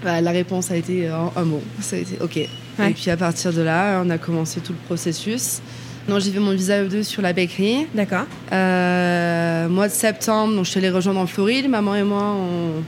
[0.03, 1.63] Bah, la réponse a été en un mot.
[1.81, 2.37] Ça a été ok.
[2.37, 5.61] Et puis à partir de là, on a commencé tout le processus.
[6.09, 7.87] Non, j'ai fait mon visa E2 sur la bakerie.
[7.95, 8.25] D'accord.
[8.53, 11.69] Euh, mois de septembre, donc je suis allée rejoindre en Floride.
[11.69, 12.83] Maman et moi, on,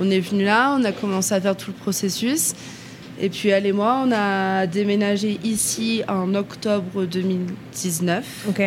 [0.00, 0.76] on est venus là.
[0.78, 2.54] On a commencé à faire tout le processus.
[3.22, 8.24] Et puis elle et moi, on a déménagé ici en octobre 2019.
[8.48, 8.62] Ok.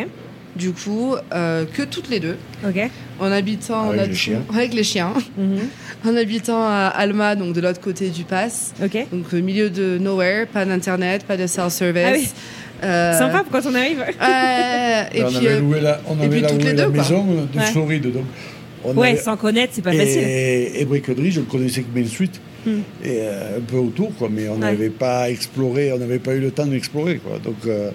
[0.55, 2.37] Du coup, euh, que toutes les deux.
[2.67, 2.79] Ok.
[3.19, 4.41] En habitant Avec en les chiens.
[4.53, 5.13] avec les chiens.
[5.37, 5.57] Mhm.
[6.05, 8.73] En habitant à Alma, donc de l'autre côté du pass.
[8.83, 9.07] Ok.
[9.11, 12.03] Donc au milieu de nowhere, pas d'internet, pas de self-service.
[12.05, 12.29] Ah oui.
[12.83, 13.99] Euh, Sympa quand on arrive.
[13.99, 16.71] ouais, et on puis, avait euh, loué la, on et avait puis la toutes loué
[16.71, 17.01] les la deux, quoi.
[17.01, 17.65] maison de Ouais.
[17.67, 18.13] Floride.
[18.13, 18.25] Donc
[18.85, 20.19] on Ouais, avait- sans connaître, c'est pas facile.
[20.21, 22.29] et, et bricolerie, je ne connaissais que Main Street
[22.65, 22.79] Hmm.
[23.03, 24.59] et euh, un peu autour, quoi, mais on Ouais.
[24.59, 27.17] n'avait pas exploré, on n'avait pas eu le temps d'explorer.
[27.17, 27.37] Quoi.
[27.43, 27.89] Donc euh,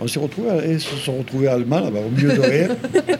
[0.00, 2.68] on s'est retrouvés, et se sont retrouvés à Alma, là-bas, au milieu de rien.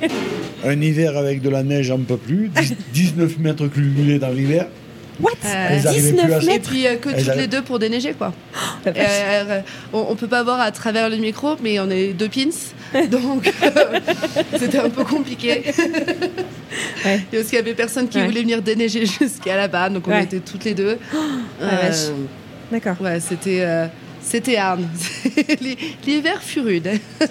[0.66, 4.66] un hiver avec de la neige, un peu plus, 10 19 mètres cumulés dans l'hiver.
[5.20, 5.30] What?
[5.44, 6.70] Euh, Elles arrivaient 19 plus à- Et mètres?
[6.70, 8.32] Puis euh, que Elles toutes les deux pour déneiger quoi.
[8.86, 9.60] Euh,
[9.92, 12.50] on, on peut pas voir à travers le micro, mais on est deux pins,
[13.10, 13.48] donc
[14.58, 15.62] c'était un peu compliqué.
[17.04, 17.20] Ouais.
[17.32, 18.26] Et parce qu'il y avait personne qui Ouais.
[18.26, 20.98] voulait venir déneiger jusqu'à là-bas, donc on était toutes les deux.
[21.60, 22.06] la vache.
[22.70, 22.96] D'accord.
[23.00, 23.86] ouais, c'était euh,
[24.20, 24.80] c'était hard.
[26.06, 26.88] L'hiver fut rude.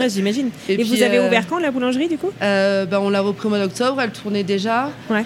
[0.07, 0.49] J'imagine.
[0.69, 2.29] Et, Et vous avez euh, ouvert quand la boulangerie du coup?
[2.41, 4.89] Euh, ben, on l'a repris au mois d'octobre, elle tournait déjà.
[5.10, 5.23] Ouais.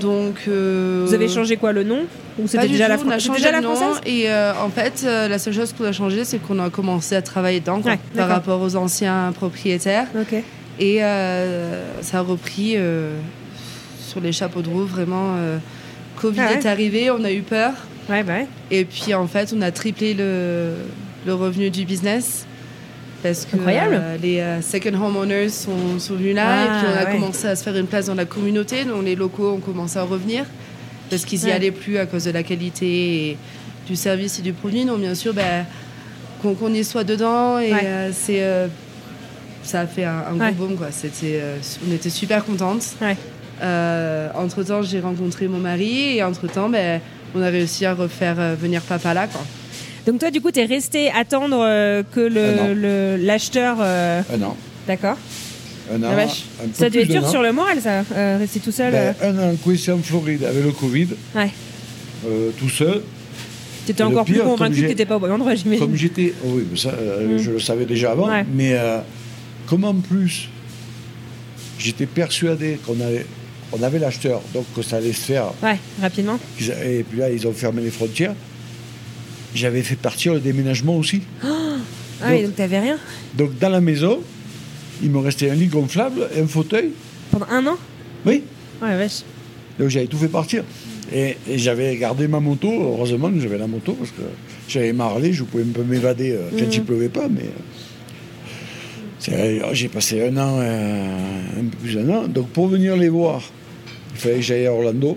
[0.00, 0.36] Donc.
[0.48, 2.00] euh, Vous avez changé quoi le nom?
[2.38, 3.74] Ou c'était déjà tout, la, on a changé déjà la le nom
[4.06, 7.14] et euh, en fait euh, la seule chose qu'on a changé c'est qu'on a commencé
[7.16, 10.40] à travailler dedans Ouais, par rapport aux anciens propriétaires Ok.
[10.78, 13.14] et euh, ça a repris euh,
[14.10, 15.58] sur les chapeaux de roue vraiment euh,
[16.20, 16.58] Covid Ah ouais.
[16.58, 17.72] est arrivé on a eu peur.
[18.08, 18.46] Ouais, bah ouais.
[18.70, 20.74] et puis en fait on a triplé le,
[21.26, 22.44] le revenu du business
[23.22, 23.94] parce que Incroyable.
[24.00, 27.46] euh, les euh, second homeowners sont, sont venus là Ah, et puis on a commencé
[27.46, 28.84] à se faire une place dans la communauté.
[28.84, 30.44] Donc les locaux ont commencé à revenir
[31.10, 32.86] parce qu'ils n'y allaient plus à cause de la qualité
[33.30, 33.36] et
[33.86, 34.84] du service et du produit.
[34.86, 35.66] Donc bien sûr ben,
[36.42, 38.42] qu'on y soit dedans et euh, c'est
[39.62, 40.86] ça a fait un, un gros boom quoi.
[40.90, 42.94] C'était euh, on était super contentes
[43.60, 44.28] Ouais.
[44.34, 47.00] entre temps j'ai rencontré mon mari et entre temps ben,
[47.34, 49.40] on a réussi à refaire euh, venir papa là quoi
[50.06, 53.76] Donc toi, du coup, t'es resté attendre euh, que le le- l'acheteur.
[53.80, 54.56] euh, Un an.
[54.86, 55.16] D'accord.
[55.92, 56.10] Un an.
[56.10, 56.26] Un
[56.72, 58.02] Ça plus être dur sur le moral, ça.
[58.16, 58.92] euh, rester tout seul.
[58.92, 61.38] Ben, un an coincé en Floride avec le Covid, euh.
[61.40, 61.50] Ouais.
[62.26, 63.02] euh, tout seul.
[63.86, 65.84] T'étais et le encore plus pire, convaincu que j'ai- t'étais pas au bon endroit, j'imagine.
[65.84, 67.38] Comme j'étais, oh oui, mais ça, euh, Mm.
[67.38, 68.44] je le savais déjà avant, Ouais.
[68.54, 68.98] mais euh,
[69.66, 70.48] comme en plus,
[71.78, 73.26] j'étais persuadé qu'on avait,
[73.72, 76.38] on avait l'acheteur, donc ça allait se faire, Ouais, rapidement.
[76.60, 78.34] et puis là, ils ont fermé les frontières.
[79.54, 81.22] J'avais fait partir le déménagement aussi.
[81.42, 82.98] Ah Donc- oui, donc t'avais rien
[83.36, 84.20] Donc dans la maison,
[85.02, 86.90] il me restait un lit gonflable, un fauteuil.
[87.30, 87.76] pendant un an?
[88.26, 88.42] Oui,
[88.82, 89.22] Ouais, vache.
[89.78, 90.62] donc j'avais tout fait partir.
[91.12, 94.22] Et, et j'avais gardé ma moto, heureusement que j'avais la moto, parce que
[94.68, 96.72] j'avais marlé, je pouvais un peu m'évader euh, quand Mhm.
[96.72, 97.46] il pleuvait pas, mais...
[99.30, 101.16] euh, oh, J'ai passé un an, euh,
[101.60, 102.28] un peu plus d'un an.
[102.28, 103.42] Donc pour venir les voir,
[104.20, 105.16] il fallait que j'aille à Orlando.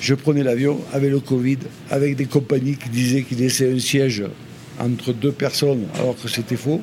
[0.00, 1.58] Je prenais l'avion avec le Covid,
[1.90, 4.22] avec des compagnies qui disaient qu'ils laissaient un siège
[4.78, 6.80] entre deux personnes, alors que c'était faux.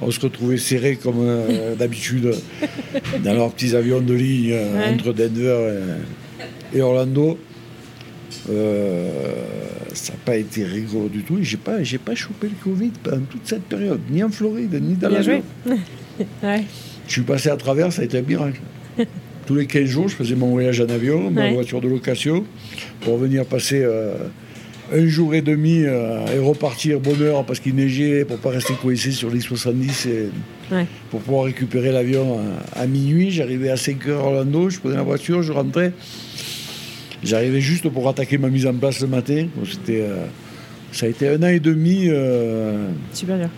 [0.00, 2.34] On se retrouvait serrés comme euh, d'habitude
[3.22, 4.94] dans leurs petits avions de ligne euh, Ouais.
[4.94, 5.78] entre Denver
[6.74, 7.38] et, et Orlando.
[8.50, 9.10] Euh,
[9.94, 11.38] ça n'a pas été rigolo du tout.
[11.42, 14.94] J'ai pas, j'ai pas chopé le Covid pendant toute cette période, ni en Floride, ni
[14.94, 15.42] dans joué.
[16.42, 16.64] Ouais.
[17.06, 18.60] Je suis passé à travers, ça a été un miracle.
[19.46, 21.54] Tous les 15 jours, je faisais mon voyage en avion, ma Ouais.
[21.54, 22.44] voiture de location,
[23.00, 24.14] pour venir passer euh,
[24.94, 28.74] un jour et demi euh, et repartir bonne heure parce qu'il neigeait, pour pas rester
[28.74, 30.28] coincé sur l'I-70 et
[30.70, 30.86] Ouais.
[31.10, 32.38] pour pouvoir récupérer l'avion
[32.74, 33.30] à, à minuit.
[33.30, 35.92] J'arrivais à 5 heures à Orlando, je prenais la voiture, je rentrais.
[37.24, 39.46] J'arrivais juste pour attaquer ma mise en place le matin.
[39.70, 40.24] C'était, euh,
[40.92, 42.08] ça a été un an et demi
[43.12, 43.48] Super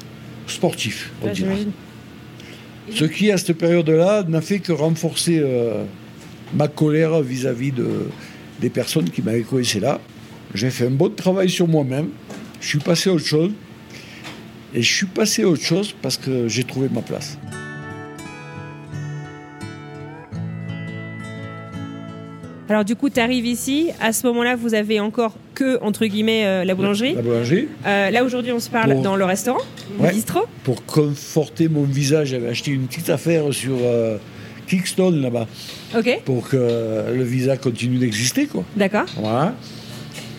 [0.46, 1.56] sportif, on Ouais, dirait.
[2.90, 5.84] Ce qui, à cette période-là, n'a fait que renforcer euh,
[6.54, 8.08] ma colère vis-à-vis de,
[8.60, 10.00] des personnes qui m'avaient coincé là.
[10.54, 12.10] J'ai fait un bon travail sur moi-même.
[12.60, 13.52] Je suis passé à autre chose.
[14.74, 17.38] Et je suis passé à autre chose parce que j'ai trouvé ma place.
[22.68, 23.90] Alors du coup, tu arrives ici.
[24.00, 27.14] À ce moment-là, vous avez encore que entre guillemets euh, la boulangerie.
[27.14, 27.68] La boulangerie.
[27.86, 29.60] Euh, là aujourd'hui, on se parle dans le restaurant,
[29.98, 30.12] le Ouais.
[30.12, 30.44] bistrot.
[30.64, 34.16] Pour conforter mon visage, j'avais acheté une petite affaire sur euh,
[34.66, 35.46] Kickstone là-bas.
[35.96, 36.56] Ok, Pour que
[37.14, 38.46] le visa continue d'exister.
[38.46, 38.64] quoi.
[38.76, 39.04] d'accord.
[39.16, 39.54] Voilà.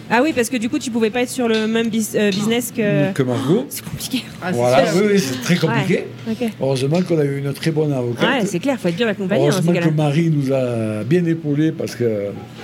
[0.08, 2.30] Ah oui, parce que du coup, tu pouvais pas être sur le même bis- euh,
[2.30, 3.12] business que.
[3.14, 3.66] Que Margot.
[3.70, 4.24] C'est compliqué.
[4.40, 5.02] Ah, c'est Voilà, sûr.
[5.02, 6.06] oui, oui, c'est très compliqué.
[6.28, 6.34] Ouais.
[6.40, 6.50] Ok.
[6.62, 8.24] Heureusement qu'on a eu une très bonne avocate.
[8.42, 11.72] Ouais, c'est clair, faut être bien accompagné ces Heureusement que Marie nous a bien épaulés
[11.72, 12.04] parce que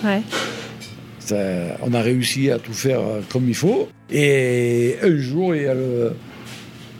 [0.03, 0.21] Ouais.
[1.31, 3.89] Ça- on a réussi à tout faire euh, comme il faut.
[4.11, 6.13] Et un jour, il y a le,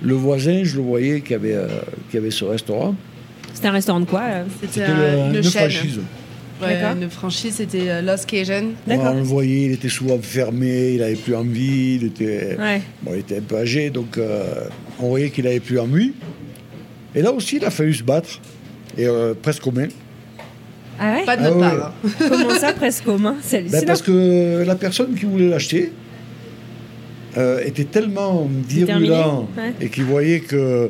[0.02, 1.68] le voisin, je le voyais qui avait, euh,
[2.10, 2.96] qui avait ce restaurant.
[3.54, 6.00] C'était un restaurant de quoi euh C'était euh, une, franchise.
[6.62, 8.66] Ouais, une franchise, c'était euh, Lost Cajun.
[8.88, 12.82] On le voyait, il était souvent fermé, il n'avait plus envie, il était, Ouais.
[13.04, 14.66] bon, il était un peu âgé, donc euh,
[15.00, 16.14] on voyait qu'il n'avait plus envie.
[17.16, 18.40] Et là aussi, il a fallu se battre,
[18.98, 19.90] et euh, presque aux mains.
[21.04, 21.62] Ah ouais Pas de Ah notre ouais.
[21.80, 21.94] part.
[22.06, 22.10] hein.
[22.30, 23.86] Comment ça, presque mains C'est Ben, hallucinant.
[23.88, 25.92] parce que la personne qui voulait l'acheter
[27.38, 29.74] euh, était tellement virulent ouais.
[29.82, 30.90] et qui voyait que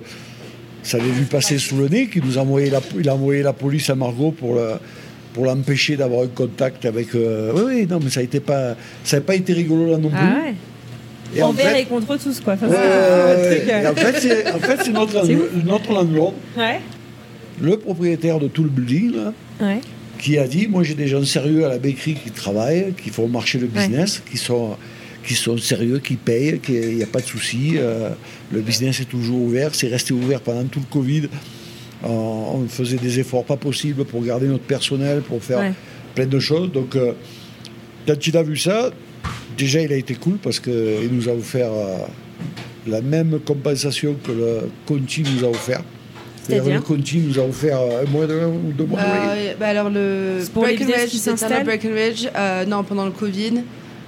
[0.84, 3.42] ça allait lui passer sous le nez qu'il nous a envoyé la, il a envoyé
[3.44, 4.74] la police à Margot pour le-
[5.34, 7.16] pour l'empêcher d'avoir un contact avec.
[7.16, 10.10] euh, oui, oui, non, mais ça n'a pas, ça a pas été rigolo là non
[10.10, 10.18] plus.
[10.20, 10.54] Ah ouais
[11.34, 12.54] Et en Envers fait- et contre tous, quoi.
[12.56, 13.74] Enfin, Ouais, c'est un ouais, truc, ouais.
[13.74, 15.42] euh, Et en fait, c'est en fait, c'est notre, C'est ouf.
[15.66, 16.82] notre landlord, Ouais.
[17.62, 19.80] le propriétaire de tout le building, là, Ouais.
[20.22, 23.28] Qui a dit Moi, j'ai des gens sérieux à la béquerie qui travaillent, qui font
[23.28, 24.78] marcher le business, qui, sont,
[25.26, 27.74] qui sont sérieux, qui payent, qu'il n'y a pas de souci.
[27.76, 28.10] euh,
[28.52, 31.24] le business est toujours ouvert, c'est resté ouvert pendant tout le Covid.
[32.04, 35.74] On, on faisait des efforts pas possibles pour garder notre personnel, pour faire Ouais.
[36.16, 36.72] plein de choses.
[36.72, 37.14] Donc, euh,
[38.08, 38.92] quand il a vu ça,
[39.58, 41.98] déjà, il a été cool parce qu'il nous a offert euh,
[42.88, 45.84] la même compensation que le Conti nous a offert.
[46.48, 49.06] C'est-à-dire le Conti nous a offert euh, un mois de, ou deux mois de.
[49.06, 53.62] Euh, bah alors le C'est Breckenridge, un Breckenridge, euh, non pendant le Covid,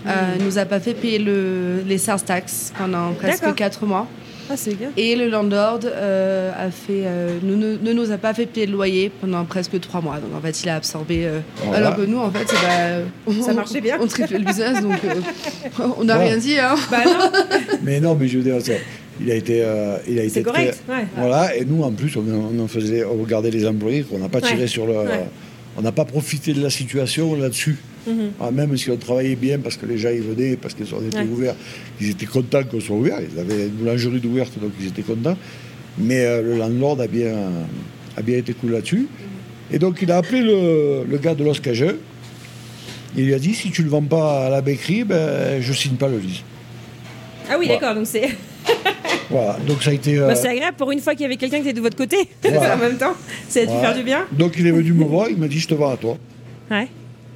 [0.08, 0.10] euh,
[0.44, 3.56] nous a pas fait payer le, les sales tax pendant presque D'accord.
[3.56, 4.08] 4 mois.
[4.50, 4.90] Ah, c'est bien.
[4.98, 8.66] Et le landlord euh, a fait, euh, nous- ne, ne nous a pas fait payer
[8.66, 10.16] le loyer pendant presque 3 mois.
[10.16, 11.26] Donc en fait, il a absorbé.
[11.26, 11.78] euh, Voilà.
[11.88, 13.98] Alors que nous, en fait, c'est, bah, on- Ça marchait bien.
[14.02, 16.60] On triplait le business, donc euh, on n'a rien dit.
[16.60, 16.76] Hein.
[16.92, 17.32] Bah non,
[17.84, 18.74] Mais non, mais je veux dire, ça,
[19.24, 20.82] il a été, euh, il a été correct.
[20.88, 21.06] très- Ouais.
[21.18, 24.30] Voilà, et nous en plus, on, on en faisait, on regardait les employés, qu'on n'a
[24.30, 24.68] pas tiré Ouais.
[24.68, 25.26] sur le, Ouais.
[25.78, 27.78] on n'a pas profité de la situation là-dessus.
[28.06, 28.32] Mhm.
[28.42, 31.22] Ah, même si on travaillait bien, parce que les gens ils venaient, parce qu'ils étaient
[31.22, 31.56] ouverts,
[32.02, 33.20] ils étaient contents qu'on soit ouverts.
[33.22, 35.38] Ils avaient une boulangerie d'ouverte, donc ils étaient contents.
[35.98, 37.34] Mais euh, le landlord a bien,
[38.18, 39.08] a bien été cool là-dessus.
[39.72, 42.00] Et donc il a appelé le, le gars de Los Cajeux.
[43.16, 45.72] Il lui a dit si tu ne le vends pas à la béquerie, ben, je
[45.72, 46.42] signe pas le lease.
[47.50, 47.80] Ah oui, Voilà.
[47.80, 47.96] d'accord.
[47.96, 48.28] Donc c'est
[49.34, 50.18] Voilà, donc ça a été.
[50.18, 51.98] euh, bah, c'est agréable pour une fois qu'il y avait quelqu'un qui était de votre
[51.98, 52.18] côté.
[52.44, 52.76] Voilà.
[52.76, 53.14] en même temps,
[53.50, 53.88] ça a dû voilà.
[53.90, 54.26] faire du bien.
[54.32, 56.18] Donc il est venu me voir, il m'a dit je te vends à toi.
[56.72, 56.88] Ouais.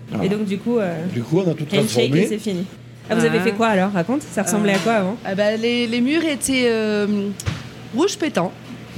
[0.10, 0.23] Voilà.
[0.25, 2.27] Et donc du coup, euh, Du coup, on a tout handshake et transformé.
[2.29, 2.65] c'est fini.
[3.10, 3.43] Ah, vous avez Ah.
[3.43, 3.91] fait quoi alors?
[3.91, 4.21] Raconte.
[4.21, 5.17] Ça ressemblait à quoi avant?
[5.25, 7.29] Ah bah, les, les murs étaient euh,
[7.95, 8.51] rouge pétant.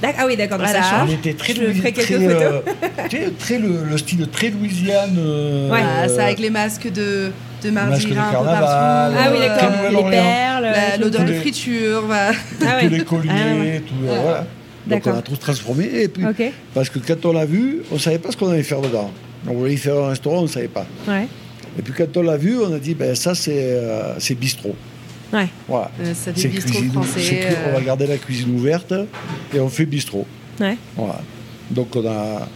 [0.03, 0.57] Ah oui, d'accord.
[0.57, 0.81] Voilà.
[0.83, 2.59] ça On était très, Louis- très, euh,
[3.39, 5.15] très le, le style très Louisiane.
[5.17, 5.79] euh, Ouais.
[5.83, 7.31] Ah, ça avec les masques de,
[7.63, 8.59] de Mardi de carnaval.
[8.59, 9.17] partout.
[9.19, 10.03] Ah oui, Euh, d'accord.
[10.03, 10.65] Les perles.
[10.65, 12.31] Euh, L'odeur tous de friture, voilà.
[12.65, 13.81] Ah tous les colliers, Ah ouais.
[13.87, 14.45] tout, euh, voilà.
[14.87, 15.89] Donc on a tout transformé.
[16.03, 16.41] Et puis, Ok.
[16.73, 19.11] Parce que quand on l'a vu, on ne savait pas ce qu'on allait faire dedans.
[19.47, 20.85] On voulait y faire un restaurant, on ne savait pas.
[21.07, 21.27] Ouais.
[21.77, 24.75] Et puis quand on l'a vu, on a dit ben, ça c'est euh, c'est bistrot.
[25.33, 25.47] Ouais.
[25.67, 25.91] Voilà.
[26.01, 26.91] Euh, ça fait C'est bistrot cuisine.
[26.91, 27.47] français.
[27.65, 28.93] On euh, va garder la cuisine ouverte
[29.53, 30.25] et on fait bistrot.
[30.59, 30.77] Ouais.
[30.95, 31.21] Voilà.
[31.71, 32.47] Donc on a,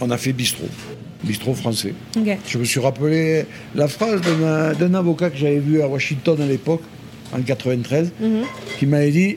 [0.00, 0.68] on a fait bistrot.
[1.22, 1.92] Bistrot français.
[2.46, 4.20] Je me suis rappelé la phrase
[4.78, 6.82] d'un avocat que j'avais vu à Washington à l'époque,
[7.32, 8.44] en 93, Mhm.
[8.78, 9.36] qui m'avait dit,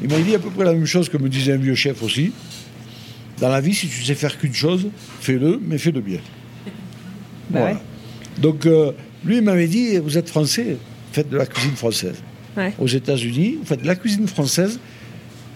[0.00, 2.02] il m'avait dit à peu près la même chose que me disait un vieux chef
[2.04, 2.30] aussi.
[3.40, 4.86] Dans la vie, si tu sais faire qu'une chose,
[5.20, 6.20] fais-le, mais fais-le bien.
[7.50, 7.80] Bah Voilà.
[8.38, 8.92] Donc euh,
[9.24, 10.76] lui, il m'avait dit, vous êtes français,
[11.16, 12.16] faites de la cuisine française.
[12.56, 12.72] Ouais.
[12.78, 14.78] Aux États-Unis, vous faites de la cuisine française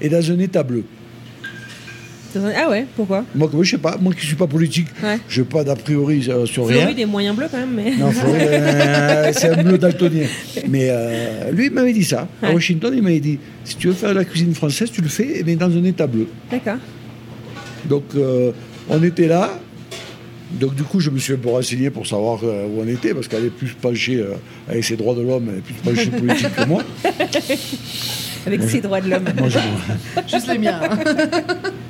[0.00, 0.84] et dans un état bleu.
[2.36, 3.24] Ah ouais, pourquoi?
[3.34, 5.18] Moi, je sais pas, moi qui suis pas politique, Ouais.
[5.28, 6.82] je n'ai pas d'a priori euh, sur rien.
[6.82, 7.90] Floride est moyen bleu quand même, mais.
[7.96, 10.26] Non, euh, c'est un bleu daltonien.
[10.68, 12.28] Mais euh, lui, il m'avait dit ça.
[12.40, 12.52] À.
[12.52, 15.42] Washington, il m'avait dit si tu veux faire de la cuisine française, tu le fais,
[15.44, 16.28] mais dans un état bleu.
[16.50, 16.78] D'accord.
[17.86, 18.52] Donc, euh,
[18.88, 19.58] on était là.
[20.52, 23.12] Donc, du coup, je me suis un peu renseigné pour savoir euh, où on était,
[23.14, 24.34] parce qu'elle est plus penchée, euh,
[24.68, 26.82] avec ses droits de l'homme, elle est plus penchée politique que moi.
[28.46, 29.24] Avec ses droits de l'homme.
[29.38, 29.58] Moi, je-
[30.26, 30.80] Juste les miens.
[30.82, 30.98] hein.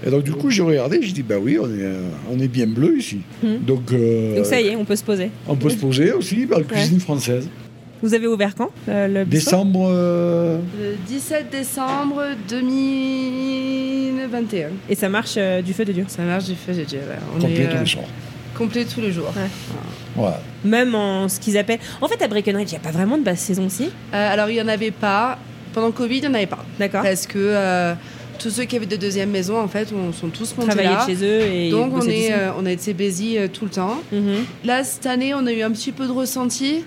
[0.05, 2.49] Et donc, du coup, j'ai regardé, j'ai dit bah oui, on est, euh, on est
[2.49, 3.21] bien bleu ici.
[3.43, 4.37] Donc, euh, Hmm.
[4.37, 5.31] Donc ça y est, on peut se poser.
[5.47, 7.49] on peut se poser aussi dans la cuisine française.
[8.03, 9.51] Vous avez ouvert quand euh, le bistrot?
[9.59, 9.89] Décembre.
[9.93, 14.69] euh, Le 17 décembre 2021.
[14.89, 16.05] Et ça marche euh, du feu de Dieu?
[16.09, 16.97] Ça marche du feu, j'ai dit.
[16.97, 17.03] ouais.
[17.37, 18.05] On complet est tous euh, les soirs.
[18.61, 19.33] Complet tous les jours.
[20.65, 21.79] Même en ce qu'ils appellent.
[22.01, 23.85] En fait, à Breckenridge, il n'y a pas vraiment de basse saison si?
[23.85, 25.39] Euh, alors, il n'y en avait pas.
[25.73, 26.65] Pendant Covid, il n'y en avait pas.
[26.79, 27.03] D'accord.
[27.03, 27.95] Parce que euh,
[28.39, 31.07] tous ceux qui avaient de deuxième maison, en fait, on, sont tous montés Travailler là.
[31.07, 31.71] chez eux et.
[31.71, 33.97] Donc, on, est, euh, on a été busy euh, tout le temps.
[34.13, 34.45] Mhm.
[34.65, 36.85] Là, cette année, on a eu un petit peu de ressenti.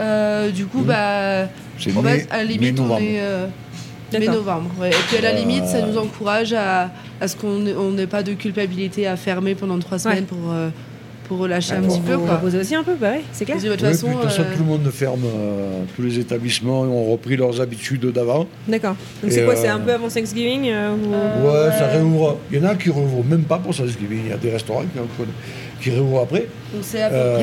[0.00, 1.46] Euh, du coup, bah,
[1.78, 3.46] C'est on va, à la limite, on est euh,
[4.12, 4.90] ouais.
[4.90, 6.90] Et puis, à la Euh, limite, ça nous encourage à,
[7.20, 10.52] à ce qu'on ait- on n'ait pas de culpabilité à fermer pendant trois semaines pour,
[10.52, 10.68] euh,
[11.28, 12.16] pour relâcher un Pour petit peu.
[12.18, 12.36] Quoi.
[12.36, 13.56] reposer aussi un peu, bah ouais, c'est clair.
[13.60, 17.60] De toute façon, euh, tout le monde ferme, euh, tous les établissements ont repris leurs
[17.60, 18.46] habitudes d'avant.
[18.68, 18.96] D'accord.
[19.22, 22.38] Donc c'est quoi euh, C'est un peu avant Thanksgiving euh, ou- Euh, Ouais, ça réouvre.
[22.52, 24.20] Il y en a qui rouvrent même pas pour Thanksgiving.
[24.24, 26.46] Il y a des restaurants qui, qui réouvrent après.
[26.72, 27.34] donc c'est à peu Euh,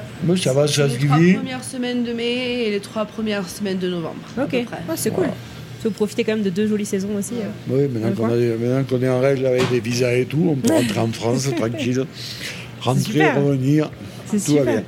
[0.00, 1.36] près Mais ça va, les trois Thanksgiving.
[1.36, 4.16] premières semaines de mai et les trois premières semaines de novembre.
[4.40, 4.52] Ok.
[4.52, 4.64] Ouais,
[4.96, 5.24] c'est cool.
[5.24, 5.34] Voilà.
[5.80, 7.34] Faut profiter quand même de deux jolies saisons aussi.
[7.34, 7.46] euh.
[7.70, 10.56] Oui, maintenant qu'on, a maintenant qu'on est en règle avec des visas et tout, on
[10.56, 12.04] peut rentrer en France tranquille.
[12.80, 13.36] Rentrer, super.
[13.44, 13.90] revenir,
[14.26, 14.64] C'est tout va super.
[14.64, 14.82] bien.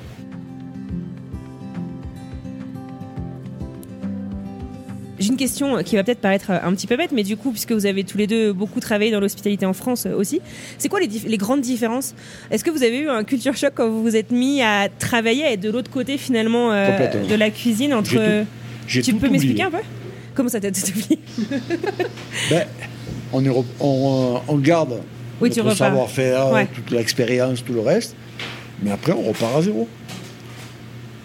[5.18, 7.72] J'ai une question qui va peut-être paraître un petit peu bête, mais du coup, puisque
[7.72, 10.40] vous avez tous les deux beaucoup travaillé dans l'hospitalité en France aussi,
[10.78, 12.14] c'est quoi les, dif- les grandes différences?
[12.50, 15.44] Est-ce que vous avez eu un culture choc quand vous vous êtes mis à travailler,
[15.44, 18.46] à être de l'autre côté finalement euh, de la cuisine entre J'ai tout-
[18.86, 19.76] J'ai Tu tout peux m'expliquer un peu?
[20.34, 21.18] Comment ça t'a tout oublié?
[22.48, 22.64] Ben,
[23.34, 25.00] on, est re- on, on garde
[25.40, 26.66] Oui, notre savoir-faire, Ouais.
[26.74, 28.14] toute l'expérience, tout le reste.
[28.82, 29.88] Mais après, on repart à zéro.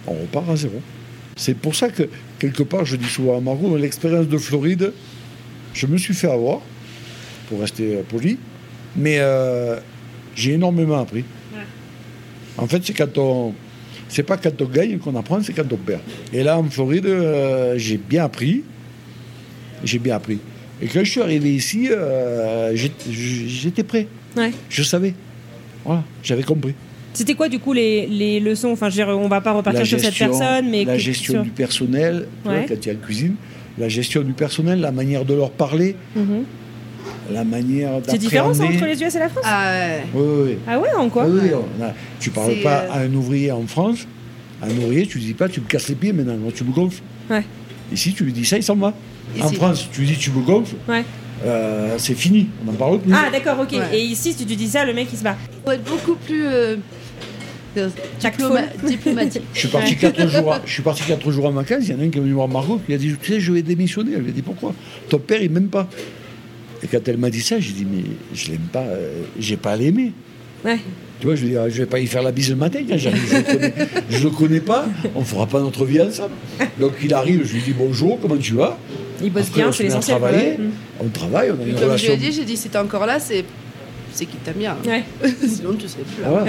[0.07, 0.81] On repart à zéro.
[1.35, 2.03] C'est pour ça que,
[2.39, 4.93] quelque part, je dis souvent à Margot, l'expérience de Floride,
[5.73, 6.61] je me suis fait avoir,
[7.49, 8.37] pour rester poli,
[8.95, 9.79] mais euh,
[10.35, 11.23] j'ai énormément appris.
[12.57, 13.53] En fait, c'est quand on.
[14.07, 15.99] C'est pas quand on gagne qu'on apprend, c'est quand on perd.
[16.31, 18.63] Et là, en Floride, euh, j'ai bien appris.
[19.83, 20.39] J'ai bien appris.
[20.81, 22.75] Et quand je suis arrivé ici, euh,
[23.09, 24.07] j'étais prêt.
[24.35, 24.51] Ouais.
[24.69, 25.13] Je savais.
[25.85, 26.73] Voilà, j'avais compris.
[27.13, 28.69] C'était quoi du coup les, les leçons?
[28.71, 31.43] Enfin, je veux dire, on va pas repartir sur cette personne, mais la gestion sur-
[31.43, 32.65] du personnel, Ouais.
[32.67, 33.35] quand il y a une cuisine,
[33.77, 36.43] la gestion du personnel, la manière de leur parler, Mhm.
[37.31, 39.43] la manière C'est différent ça entre les US et la France?
[39.47, 40.03] Ah, ouais.
[40.13, 40.57] Oui, oui, oui.
[40.67, 41.25] Ah ouais, en quoi?
[41.25, 44.05] Oui, oui, on a- Tu parles pas euh, à un ouvrier en France,
[44.61, 46.65] à un ouvrier, tu lui dis pas tu me casses les pieds maintenant, non, tu
[46.65, 47.01] me gonfles.
[47.29, 47.43] Ouais.
[47.93, 48.93] Ici, tu lui dis ça, il s'en va.
[49.41, 49.49] En.
[49.49, 51.03] France, tu dis tu me gonfles, Ouais.
[51.45, 53.13] euh, c'est fini, on n'en parle plus.
[53.13, 53.71] Ah d'accord, ok.
[53.73, 53.97] Ouais.
[53.97, 55.35] Et ici, si tu dis ça, le mec il se bat.
[55.65, 56.75] faut être beaucoup plus euh,
[57.77, 57.89] euh,
[58.21, 59.41] diploma- diplomatique.
[59.53, 61.83] Je suis parti quatre jours, à- je suis parti quatre jours en vacances.
[61.83, 63.39] Il y en a un qui est venu voir Margot, qui a dit, tu sais,
[63.39, 64.13] je vais démissionner.
[64.15, 64.73] Elle lui a dit pourquoi?
[65.09, 65.87] Ton père, il m'aime pas.
[66.83, 68.03] Et quand elle m'a dit ça, j'ai dit, mais
[68.33, 70.13] je l'aime pas, euh, j'ai pas à l'aimer.
[70.63, 70.79] Ouais.
[71.19, 73.21] Tu vois, je je vais pas y faire la bise le matin quand j'arrive.
[73.29, 73.73] Je le connais,
[74.09, 74.85] je le connais pas,
[75.15, 76.33] on fera pas notre vie ensemble.
[76.79, 78.77] Donc il arrive, je lui dis bonjour, comment tu vas?
[79.23, 80.17] Il bosse Après, bien, c'est l'essentiel.
[80.19, 80.69] Mm.
[80.99, 82.15] On travaille, on a une comme je relation.
[82.15, 83.45] lui ai dit, j'ai dit si t'es encore là, c'est
[84.11, 84.77] c'est qu'il t'aime bien.
[84.85, 85.03] Ouais.
[85.47, 86.45] Sinon tu serais plus là.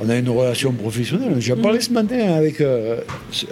[0.00, 1.34] On a une relation professionnelle.
[1.38, 3.00] J'ai parlé ce matin avec, euh,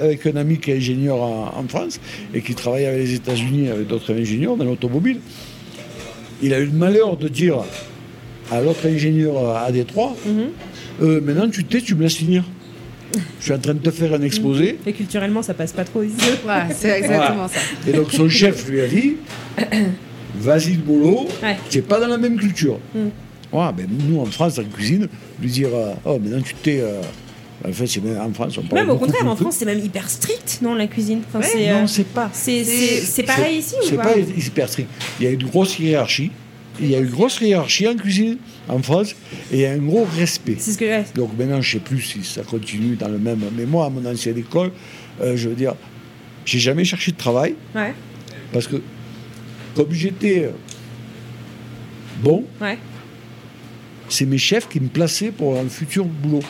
[0.01, 2.01] avec un ami qui est ingénieur en, en France
[2.35, 5.21] et qui travaille avec les États-Unis avec d'autres ingénieurs dans l'automobile.
[6.43, 7.59] Il a eu le malheur de dire
[8.53, 10.33] à l'autre ingénieur à Détroit Mhm.
[11.03, 12.45] Euh, Maintenant, tu te tais, tu me laisses finir.
[13.41, 14.79] Je suis en train de te faire un exposé.
[14.87, 16.15] Et culturellement, ça passe pas trop ici.
[16.47, 17.61] Ouais, c'est exactement ça.
[17.87, 19.17] Et donc, son chef lui a dit
[20.39, 21.57] Vas-y, le boulot, Ouais.
[21.69, 22.79] tu n'es pas dans la même culture.
[22.95, 22.99] Mm.
[23.57, 25.09] Ouais, ben, nous, en France, en cuisine,
[25.41, 26.81] lui dire euh, Oh, maintenant tu t'es.
[26.81, 27.01] euh,
[27.69, 29.79] En fait, c'est même en France, on parle Même au contraire, en France, c'est même
[29.79, 31.21] hyper strict, non, la cuisine?
[31.29, 32.31] Enfin, Ouais, c'est, Non, euh, c'est pas.
[32.33, 34.05] c'est, c'est- c'est, c'est pareil ici ou C'est pas?
[34.05, 34.89] pas hyper strict.
[35.21, 36.31] Il y a une grosse hiérarchie.
[36.81, 39.15] Il y a une grosse hiérarchie en cuisine en France
[39.53, 40.57] et il y a un gros respect.
[40.59, 41.15] C'est ce que.
[41.15, 43.41] Donc maintenant, je ne sais plus si ça continue dans le même.
[43.57, 44.73] Mais moi, à mon ancienne école,
[45.21, 45.75] euh, je veux dire,
[46.45, 47.95] j'ai jamais cherché de travail Ouais,
[48.53, 48.77] parce que
[49.75, 50.51] comme j'étais euh,
[52.23, 52.79] bon, ouais.
[54.09, 56.43] c'est mes chefs qui me plaçaient pour un futur boulot.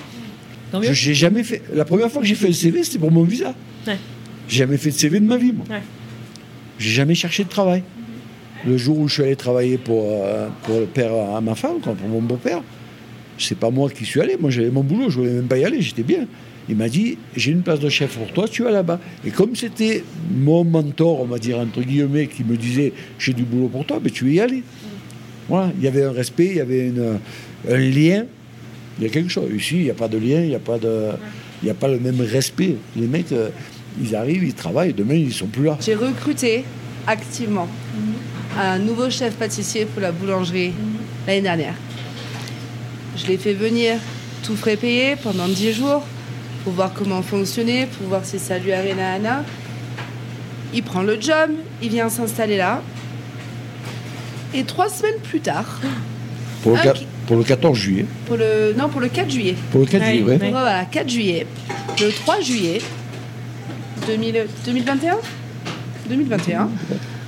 [0.82, 1.62] Je j'ai jamais fait.
[1.74, 3.54] La première fois que j'ai fait le CV, c'était pour mon visa.
[3.86, 3.98] Ouais.
[4.48, 5.66] J'ai jamais fait de CV de ma vie, moi.
[6.78, 7.82] J'ai jamais cherché de travail.
[8.66, 11.94] Le jour où je suis allé travailler pour, euh, le père à ma femme, pour
[12.08, 12.62] mon beau-père,
[13.38, 14.36] c'est pas moi qui suis allé.
[14.38, 16.26] Moi, j'avais mon boulot, je voulais même pas y aller, j'étais bien.
[16.68, 19.00] Il m'a dit J'ai une place de chef pour toi, tu vas là-bas.
[19.24, 23.42] Et comme c'était mon mentor, on va dire, entre guillemets, qui me disait J'ai du
[23.42, 24.62] boulot pour toi, mais tu vas y aller.
[25.48, 26.92] Voilà, il y avait un respect, il y avait
[27.68, 28.26] un lien.
[28.98, 29.50] Il y a quelque chose.
[29.54, 32.76] Ici, il n'y a pas de lien, il n'y a, a pas le même respect.
[32.96, 33.48] Les mecs, euh,
[34.00, 35.78] ils arrivent, ils travaillent, demain, ils sont plus là.
[35.80, 36.64] J'ai recruté
[37.06, 37.68] activement
[38.60, 40.72] un nouveau chef pâtissier pour la boulangerie
[41.26, 41.74] l'année dernière.
[43.16, 43.96] Je l'ai fait venir
[44.42, 46.02] tout frais payé pendant 10 jours
[46.64, 49.44] pour voir comment fonctionner, pour voir si ça lui avait nana.
[50.74, 51.50] Il prend le job,
[51.82, 52.82] il vient s'installer là.
[54.54, 55.80] Et trois semaines plus tard,
[56.62, 58.06] Pour le, Un qua- qui- pour le 14 juillet.
[58.26, 60.38] pour le, non, pour le 4 juillet, Pour le 4 Ouais, juillet.
[60.38, 61.46] Pour, voilà, 4 juillet.
[62.00, 62.80] Le 3 juillet
[64.06, 65.16] 2000 2021
[66.08, 66.68] 2021.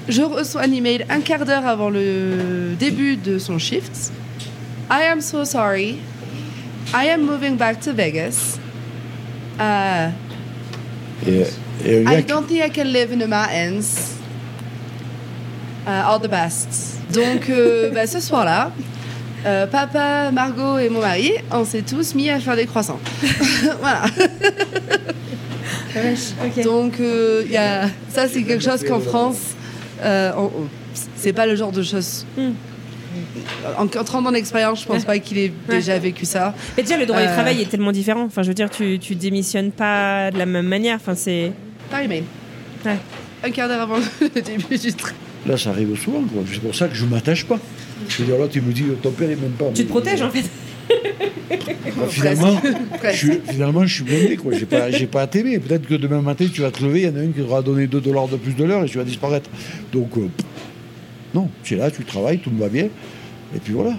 [0.08, 4.12] Je reçois un email un quart d'heure avant le début de son shift.
[4.90, 5.98] I am so sorry.
[6.92, 8.58] I am moving back to Vegas.
[9.58, 10.10] Uh,
[11.26, 14.14] un gars I don't think I can live in the mountains.
[15.86, 16.98] Uh, all the best.
[17.12, 18.72] Donc, euh, bah, ce soir-là,
[19.46, 23.00] euh, papa, Margot et mon mari, on s'est tous mis à faire des croissants.
[23.80, 24.04] voilà.
[26.64, 29.54] Donc, euh, y a, ça, c'est quelque chose qu'en France,
[30.02, 30.68] euh, on- on-
[31.16, 32.26] c'est pas le genre de choses.
[32.36, 32.50] Hmm.
[33.78, 35.76] En 30 ans d'expérience, je pense pas qu'il ait Ouais.
[35.76, 36.52] déjà vécu ça.
[36.76, 37.32] Mais déjà, le droit du Euh.
[37.32, 38.24] travail est tellement différent.
[38.24, 40.96] Enfin, je veux dire, tu, tu démissionnes pas de la même manière.
[40.96, 41.52] Enfin, c'est.
[41.90, 42.24] Paris Mail.
[42.84, 42.96] Ouais.
[43.44, 45.12] Un quart d'heure avant le début du train.
[45.46, 46.22] Là, ça arrive souvent.
[46.22, 46.42] quoi.
[46.52, 47.58] C'est pour ça que je m'attache pas.
[48.08, 49.66] Je veux dire, là, tu me dis, ton père est même pas.
[49.74, 50.44] Tu te protèges en fait.
[51.96, 52.60] Bah, finalement,
[53.04, 54.36] je suis, finalement, je suis blindé.
[54.36, 54.52] quoi.
[54.52, 55.58] J'ai pas, j'ai pas à t'aimer.
[55.58, 57.62] Peut-être que demain matin, tu vas te lever, il y en a une qui aura
[57.62, 59.48] donné 2 dollars de plus de l'heure et tu vas disparaître.
[59.92, 60.28] Donc, euh,
[61.34, 62.86] non, tu es là, tu travailles, tout va bien.
[63.54, 63.94] Et puis voilà.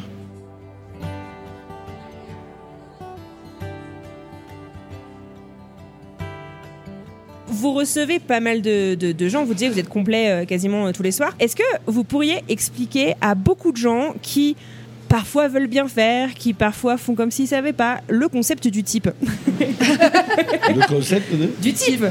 [7.47, 10.45] Vous recevez pas mal de, de- de gens, vous disiez que vous êtes complet euh,
[10.45, 11.33] quasiment euh, tous les soirs.
[11.39, 14.55] Est-ce que vous pourriez expliquer à beaucoup de gens qui
[15.15, 19.07] parfois veulent bien faire, qui parfois font comme s'ils savaient pas, le concept du type
[19.61, 21.49] Le concept de.
[21.61, 22.03] Du type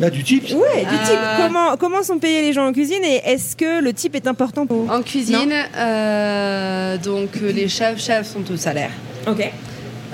[0.00, 0.42] Là, du type.
[0.50, 1.16] Ouais, du type.
[1.16, 1.36] Euh.
[1.46, 4.66] Comment, comment sont payés les gens en cuisine et est-ce que le type est important
[4.66, 4.90] pour...
[4.90, 8.90] En cuisine, euh, donc euh, les chefs, chefs sont au salaire.
[9.28, 9.48] Ok.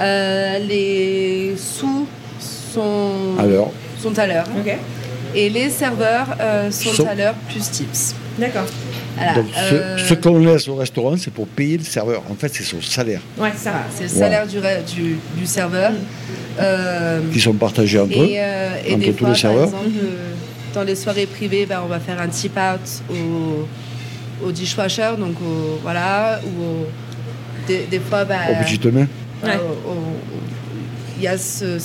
[0.01, 2.07] Euh, les sous
[2.39, 4.47] sont, Alors, sont à l'heure.
[4.59, 4.75] Ok.
[5.35, 8.15] Et les serveurs euh, sont Sont- à l'heure plus tips.
[8.39, 8.67] D'accord.
[9.17, 12.23] Voilà, donc, ce, euh, ce qu'on laisse au restaurant, c'est pour payer le serveur.
[12.31, 13.85] En fait, c'est son salaire Ouais, ça va.
[13.95, 14.25] c'est le Voilà.
[14.45, 15.93] salaire du, re- du, du serveur.
[16.61, 18.27] Euh, qui sont partagés entre eux.
[18.29, 19.65] et euh, et entre des tous fois, les par serveurs.
[19.65, 20.33] exemple, euh,
[20.75, 25.35] dans les soirées privées, bah, on va faire un tip out au, au dishwasher, donc
[25.41, 26.87] au, voilà, ou au-
[27.67, 29.07] des, des fois, bah, Au petit main.
[29.45, 29.59] Ouais.
[31.19, 31.79] il y a ce,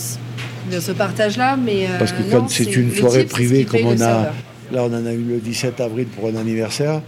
[0.92, 4.34] partage-là, mais euh, Parce que non, quand c'est une soirée privée comme on a, serveur.
[4.72, 7.02] Là on en a eu le 17 avril pour un anniversaire,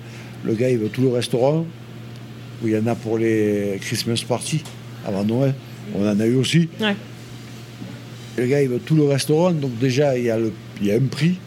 [0.43, 1.65] le gars il veut tout le restaurant,
[2.63, 4.63] où il y en a pour les Christmas parties
[5.05, 5.53] avant Noël,
[5.95, 6.69] on en a eu aussi.
[6.79, 6.95] Ouais.
[8.37, 10.91] Le gars il veut tout le restaurant, donc déjà il y a, le, il y
[10.91, 11.37] a un prix,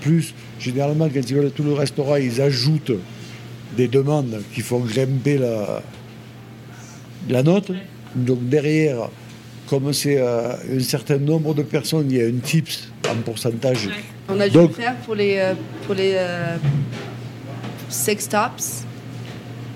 [0.00, 2.92] plus généralement quand ils veulent tout le restaurant, ils ajoutent
[3.76, 5.82] des demandes qui font grimper la,
[7.28, 7.72] la note.
[8.14, 9.08] Donc derrière,
[9.68, 13.88] comme c'est euh, un certain nombre de personnes, il y a un tips en pourcentage.
[14.28, 15.54] On a dû Donc- le faire pour les, euh,
[15.86, 16.56] pour les euh,
[17.88, 18.84] sex tops,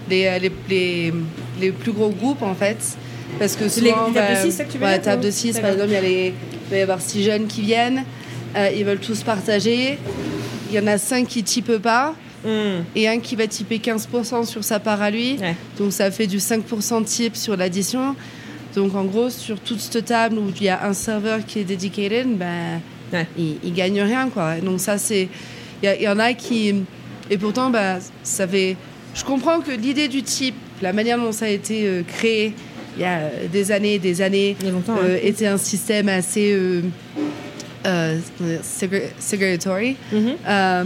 [0.09, 1.13] les, euh, les, les,
[1.61, 2.79] les plus gros groupes en fait.
[3.39, 5.23] Parce que souvent, les tables de bah, six, ça que tu veux ouais, dire, table
[5.23, 6.35] de 6, par exemple, il y, a les-
[6.67, 8.05] il va y avoir six jeunes qui viennent,
[8.57, 9.99] euh, ils veulent tous partager.
[10.71, 12.85] Il y en a cinq qui typent pas Hmm.
[12.97, 15.37] et un qui va typer 15% sur sa part à lui.
[15.39, 15.55] Ouais.
[15.79, 18.17] Donc ça fait du 5% de type sur l'addition.
[18.75, 21.65] Donc en gros, sur toute cette table où il y a un serveur qui est
[21.65, 22.81] dedicated, ben,
[23.13, 23.27] Ouais.
[23.39, 24.29] il, il gagne rien.
[24.29, 24.59] Quoi.
[24.59, 25.29] Et Donc ça, c'est...
[25.83, 26.75] Il y, en a qui...
[27.31, 28.77] Et pourtant, ben, ça fait...
[29.15, 32.53] Je comprends que l'idée du type, la manière dont ça a été euh, créé
[32.97, 34.97] il y a des années et des années, longtemps.
[35.03, 35.21] euh, hein.
[35.23, 36.53] était un système assez...
[36.53, 36.83] Euh,
[37.87, 38.19] euh,
[39.19, 39.97] segregatory.
[40.13, 40.37] Mhm.
[40.47, 40.85] Euh,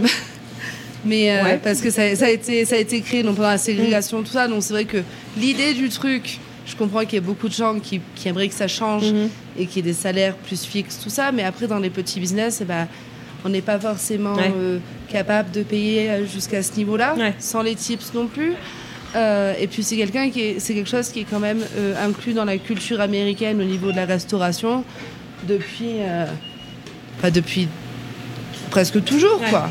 [1.05, 1.59] mais Ouais.
[1.61, 4.31] parce que ça, ça a été, ça a été créé donc, pendant la ségrégation, tout
[4.31, 4.47] ça.
[4.47, 4.97] Donc c'est vrai que
[5.37, 8.55] l'idée du truc, je comprends qu'il y a beaucoup de gens qui, qui aimeraient que
[8.55, 9.29] ça change Mhm.
[9.57, 11.31] et qu'il y ait des salaires plus fixes, tout ça.
[11.31, 12.87] Mais après, dans les petits business, eh ben,
[13.45, 14.51] on n'est pas forcément Ouais.
[14.57, 17.33] euh, capable de payer euh, jusqu'à ce niveau-là, Ouais.
[17.39, 18.53] sans les tips non plus.
[19.15, 21.93] Euh, et puis c'est quelqu'un qui est, c'est quelque chose qui est quand même euh,
[22.05, 24.83] inclus dans la culture américaine au niveau de la restauration
[25.47, 25.99] depuis,
[27.19, 27.67] enfin, depuis
[28.71, 29.69] presque toujours, Ouais, quoi.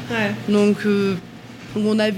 [0.48, 1.14] Donc, euh,
[1.76, 2.08] on a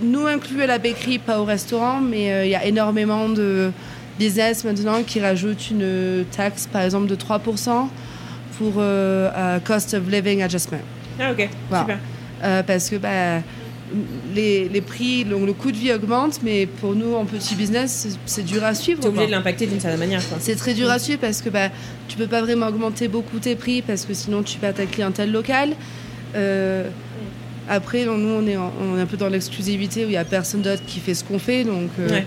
[0.00, 3.70] nous inclus à la bakerie, pas au restaurant, mais euh, il y a énormément de
[4.18, 7.88] business maintenant qui rajoutent une taxe, par exemple, de 3%
[8.58, 10.78] pour euh, cost of living adjustment.
[11.20, 11.48] Ah, ok.
[11.68, 11.84] Voilà.
[11.84, 11.98] Super.
[12.44, 13.40] Euh, parce que bah,
[14.34, 18.08] les, les prix, le, le coût de vie augmente, mais pour nous, en petit business,
[18.26, 19.00] c'est- dur à suivre.
[19.00, 20.20] T'es obligé de l'impacter d'une certaine manière.
[20.40, 21.68] C'est très dur à suivre parce que bah,
[22.08, 25.30] tu peux pas vraiment augmenter beaucoup tes prix parce que sinon tu perds ta clientèle
[25.30, 25.70] locale.
[26.34, 26.88] Euh,
[27.68, 30.24] après, nous, on est, en- on est un peu dans l'exclusivité où il y a
[30.24, 31.64] personne d'autre qui fait ce qu'on fait.
[31.64, 32.26] Donc, euh, Ouais.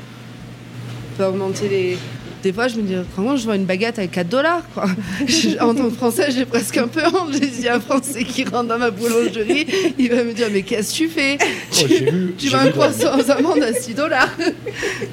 [1.13, 1.97] on peut augmenter les.
[2.43, 4.61] Des fois, je me dis, comment je vends une baguette à 4 dollars
[5.61, 7.31] En tant que Français, j'ai presque un peu honte.
[7.33, 9.65] J'ai dit à un Français qui rentre dans ma boulangerie,
[9.97, 11.39] il va me dire, mais qu'est-ce que tu fais?
[11.41, 14.29] Oh, j'ai vu- Tu vends un croissant aux amandes à 6 dollars.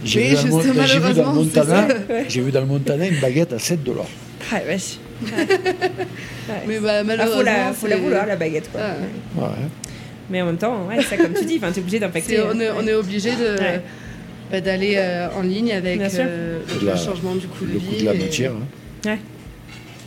[0.05, 1.95] J'ai Mais vu, dans le vu dans malheureusement, Montana, ça.
[2.29, 4.05] j'ai vu dans le Montana une baguette à 7 dollars.
[4.53, 4.99] Ah, vache.
[6.67, 7.37] Mais bah, Ah, malheureusement.
[7.39, 8.71] faut la, faut la c'est- vouloir, la baguette.
[8.71, 8.81] Quoi.
[8.83, 9.43] Ouais.
[9.43, 9.49] Ouais.
[10.31, 12.37] Mais en même temps, ouais, ça, comme tu dis, enfin, t'es obligé d'impacter.
[12.37, 13.81] C'est- on, est, on est obligé de, Ouais.
[14.51, 17.87] bah, d'aller euh, en ligne avec euh, le la- changement du coût de Le vie.
[17.87, 18.53] coût de la et- matière.
[18.53, 19.09] hein.
[19.11, 19.19] Ouais.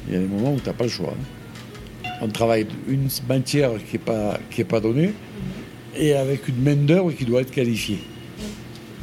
[0.08, 1.14] Il y a des moments où tu n'as pas le choix.
[1.14, 2.10] hein.
[2.22, 5.12] On travaille une matière qui n'est pas, qui est pas donnée
[5.98, 8.00] et avec une main-d'œuvre qui doit être qualifiée.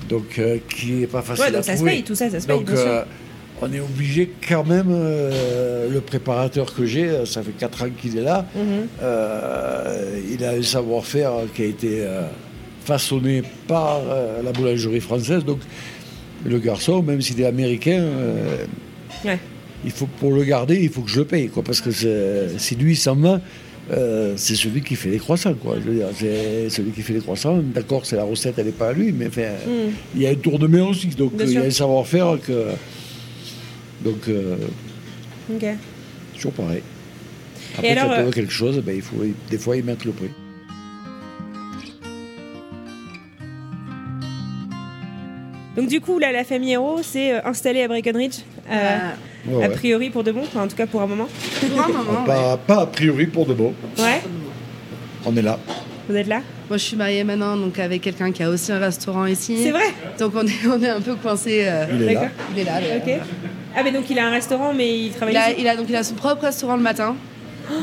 [0.09, 2.41] donc euh, qui n'est pas facile Ouais, à donc ça se paye, tout ça, ça
[2.41, 3.05] se paye, Donc bien sûr.
[3.63, 7.89] On est obligé quand même, euh, le préparateur que j'ai, euh, ça fait 4 ans
[8.01, 8.63] qu'il est là, Mhm.
[9.03, 12.23] euh, il a un savoir-faire qui a été euh,
[12.85, 14.01] façonné par
[14.45, 15.45] la boulangerie française.
[15.45, 15.61] Donc
[16.45, 18.03] le garçon, même s'il est américain,
[19.25, 19.39] Ouais.
[19.85, 21.49] il faut, pour le garder, il faut que je le paye.
[21.49, 21.91] Quoi, parce que
[22.59, 23.41] si lui s'en va,
[23.93, 25.55] euh, c'est celui qui fait les croissants.
[25.55, 27.61] Quoi, je veux dire, c'est celui qui fait les croissants.
[27.63, 29.93] D'accord, c'est la recette, elle n'est pas à lui, mais Mhm.
[30.17, 31.07] il y a un tour de main aussi.
[31.09, 32.67] Donc il y a un savoir-faire que.
[34.05, 34.57] Donc, euh,
[36.35, 36.83] toujours pareil.
[37.75, 39.17] Après, alors, quand on euh, veut quelque chose, ben, il faut
[39.51, 40.31] des fois y mettre le prix.
[45.77, 48.39] Donc du coup, là, la famille Hero s'est euh, installée à Breckenridge,
[48.71, 48.99] euh, Euh,
[49.45, 51.27] Ouais, a priori pour de bon, enfin, en tout cas pour un moment.
[51.61, 52.57] pour un moment, ouais.
[52.65, 53.75] Pas, a priori pour de bon.
[53.99, 54.23] Ouais,
[55.27, 55.59] On est là.
[56.09, 56.43] vous êtes là?
[56.69, 59.59] Moi, je suis mariée maintenant, donc avec quelqu'un qui a aussi un restaurant ici.
[59.61, 59.93] C'est vrai?
[60.21, 61.67] Donc on est, on est un peu coincé.
[61.93, 62.31] Il est là.
[62.55, 62.81] Il est là.
[63.75, 65.77] Ah, mais donc il a un restaurant, mais il travaille Il a, ici il a
[65.77, 67.17] donc il a son propre restaurant le matin,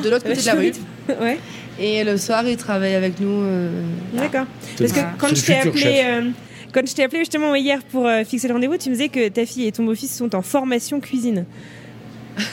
[0.03, 0.71] de l'autre côté de la rue.
[1.19, 1.39] Ouais,
[1.79, 3.41] Et le soir, il travaille avec nous.
[3.43, 3.81] euh,
[4.13, 4.45] d'accord.
[4.77, 6.29] Parce que quand je t'ai appelé, euh,
[6.71, 9.27] quand je t'ai appelé justement hier pour euh, fixer le rendez-vous, tu me disais que
[9.29, 11.45] ta fille et ton beau-fils sont en formation cuisine.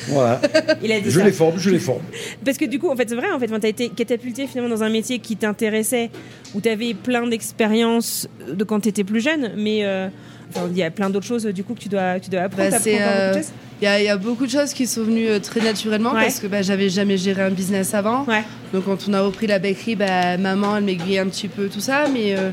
[0.09, 0.41] Voilà.
[0.83, 1.25] Il a dit je ça.
[1.25, 2.03] les forme, je les forme.
[2.45, 4.75] Parce que du coup, en fait, c'est vrai, en fait, tu as été catapulté finalement
[4.75, 6.11] dans un métier qui t'intéressait,
[6.55, 10.09] où tu avais plein d'expériences de quand tu étais plus jeune, mais euh,
[10.55, 12.71] enfin, il y a plein d'autres choses du coup que tu dois, tu dois apprendre.
[12.71, 13.43] Bah, euh,
[13.81, 16.13] Il y, a- il y a beaucoup de choses qui sont venues euh, très naturellement
[16.13, 16.23] Ouais.
[16.23, 18.25] parce que bah, j'avais jamais géré un business avant.
[18.25, 18.43] Ouais.
[18.73, 21.81] Donc quand on a repris la bakery, bah, maman elle m'aiguillait un petit peu tout
[21.81, 22.51] ça, mais, euh,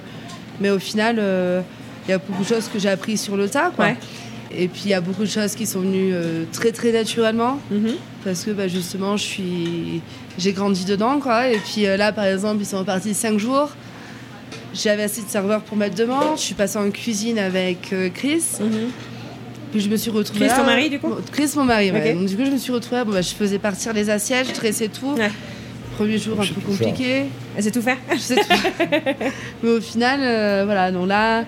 [0.60, 1.16] mais au final,
[2.08, 3.72] il y a beaucoup de choses que j'ai appris sur le tas.
[3.76, 3.86] Quoi.
[3.86, 3.98] Ouais.
[4.56, 6.14] Et puis il y a beaucoup de choses qui sont venues
[6.52, 7.94] très très naturellement Mhm.
[8.24, 10.02] parce que bah, justement je suis
[10.38, 11.48] j'ai grandi dedans quoi.
[11.50, 13.70] Et puis là par exemple ils sont repartis cinq jours.
[14.74, 16.22] J'avais assez de serveurs pour mettre demain.
[16.36, 18.44] Je suis passée en cuisine avec euh, Chris.
[18.60, 18.90] Mhm.
[19.72, 20.42] Puis je me suis retrouvée.
[20.42, 22.12] Chris, là- ton mari, du coup Bon, Chris, mon mari, ouais.
[22.12, 22.18] Ok.
[22.20, 23.04] Donc, du coup, je me suis retrouvée.
[23.04, 25.14] Bon, bah, je faisais partir les assiettes, je dressais tout.
[25.16, 25.32] Ouais.
[25.98, 26.64] Premier jour un peu faire.
[26.64, 27.24] compliqué.
[27.58, 28.42] Ah, C'est tout faire Je sais tout.
[29.62, 30.92] mais au final, euh, voilà.
[30.92, 31.44] Donc là,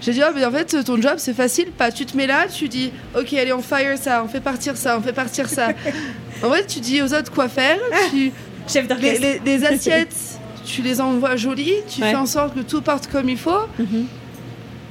[0.00, 1.66] j'ai dit, oh, mais en fait, ton job, c'est facile.
[1.70, 4.76] Pas, tu te mets là, tu dis, ok, allez, on fire ça, on fait partir
[4.76, 5.68] ça, on fait partir ça.
[6.42, 7.78] en fait, tu dis aux autres quoi faire.
[8.10, 8.32] Tu,
[8.68, 9.22] Chef les, d'orchestre.
[9.22, 10.14] les- les assiettes,
[10.68, 12.10] tu les envoies jolies, tu Ouais.
[12.10, 13.66] fais en sorte que tout parte comme il faut.
[13.78, 14.06] Mhm.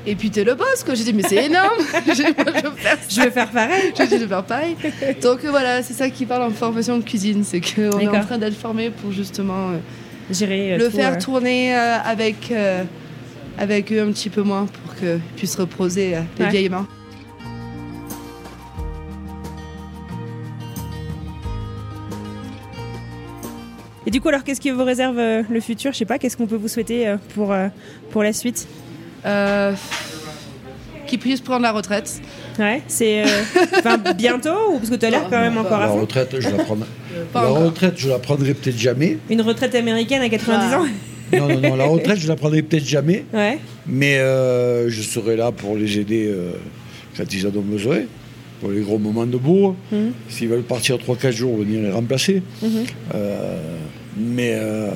[0.09, 0.95] Et puis t'es le boss, quoi.
[0.95, 1.67] J'ai dit, mais c'est énorme.
[1.91, 2.97] Moi, je veux faire.
[3.09, 3.93] Je pareil.
[3.97, 4.75] J'ai dit de faire pareil.
[5.21, 8.21] Donc euh, voilà, c'est ça qui parle en formation de cuisine, c'est qu'on est en
[8.23, 9.77] train d'être formé pour justement euh,
[10.31, 12.53] Gérer euh, le tout, faire euh, tourner avec,
[13.57, 16.51] avec eux un petit peu moins pour qu'ils puissent reposer les Ouais.
[16.51, 16.87] vieilles mains.
[24.07, 25.91] Et du coup, alors, qu'est-ce qui vous réserve euh, le futur?
[25.91, 27.67] Je sais pas, qu'est-ce qu'on peut vous souhaiter euh, pour, euh,
[28.09, 28.65] pour la suite?
[31.07, 32.21] Qu'ils puissent prendre la retraite.
[32.57, 33.23] Ouais, c'est.
[33.23, 33.27] euh,
[34.17, 36.49] bientôt Ou parce que tu as l'air quand même encore la à fond retraite, je
[36.49, 36.87] la prendrai.
[37.33, 37.65] Pas la encore.
[37.65, 39.17] retraite, je la prendrai peut-être jamais.
[39.29, 40.85] Une retraite américaine à 90 ans?
[41.33, 43.25] Non, non, non, la retraite, je la prendrai peut-être jamais.
[43.33, 43.59] Ouais.
[43.85, 46.51] Mais euh, je serai là pour les aider euh,
[47.17, 47.99] quand ils en ont besoin.
[48.59, 49.75] Pour les gros moments de bourre.
[49.91, 50.13] Mhm.
[50.29, 52.41] S'ils veulent partir 3-4 jours, venir les remplacer.
[52.61, 52.69] Mhm.
[53.15, 53.77] Euh,
[54.17, 54.89] mais euh,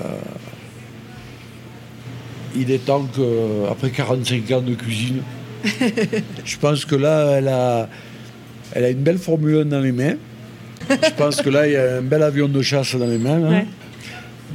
[2.55, 5.21] il est temps que, après 45 ans de cuisine,
[6.45, 7.87] je pense que là, elle a,
[8.73, 10.15] elle a une belle Formule 1 dans les mains.
[10.89, 13.39] Je pense que là, il y a un bel avion de chasse dans les mains.
[13.39, 13.65] Ouais.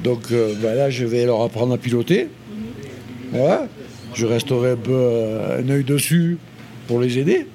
[0.02, 2.28] Donc euh, ben là, je vais leur apprendre à piloter.
[3.32, 3.66] Voilà.
[4.14, 6.38] Je resterai un peu euh, un œil dessus
[6.86, 7.46] pour les aider,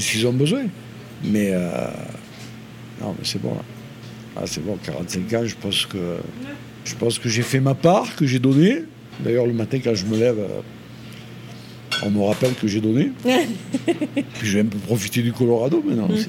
[0.00, 0.62] s'ils ont besoin.
[1.24, 1.68] Mais euh,
[3.00, 3.62] non, mais c'est bon là.
[4.36, 6.16] Ah, c'est bon, 45 ans, je pense que
[6.84, 8.82] je pense que j'ai fait ma part, que j'ai donné.
[9.20, 10.60] D'ailleurs, le matin, quand je me lève, euh,
[12.04, 13.12] on me rappelle que j'ai donné.
[13.24, 16.08] Puis je vais un peu profiter du Colorado maintenant.
[16.10, 16.28] aussi.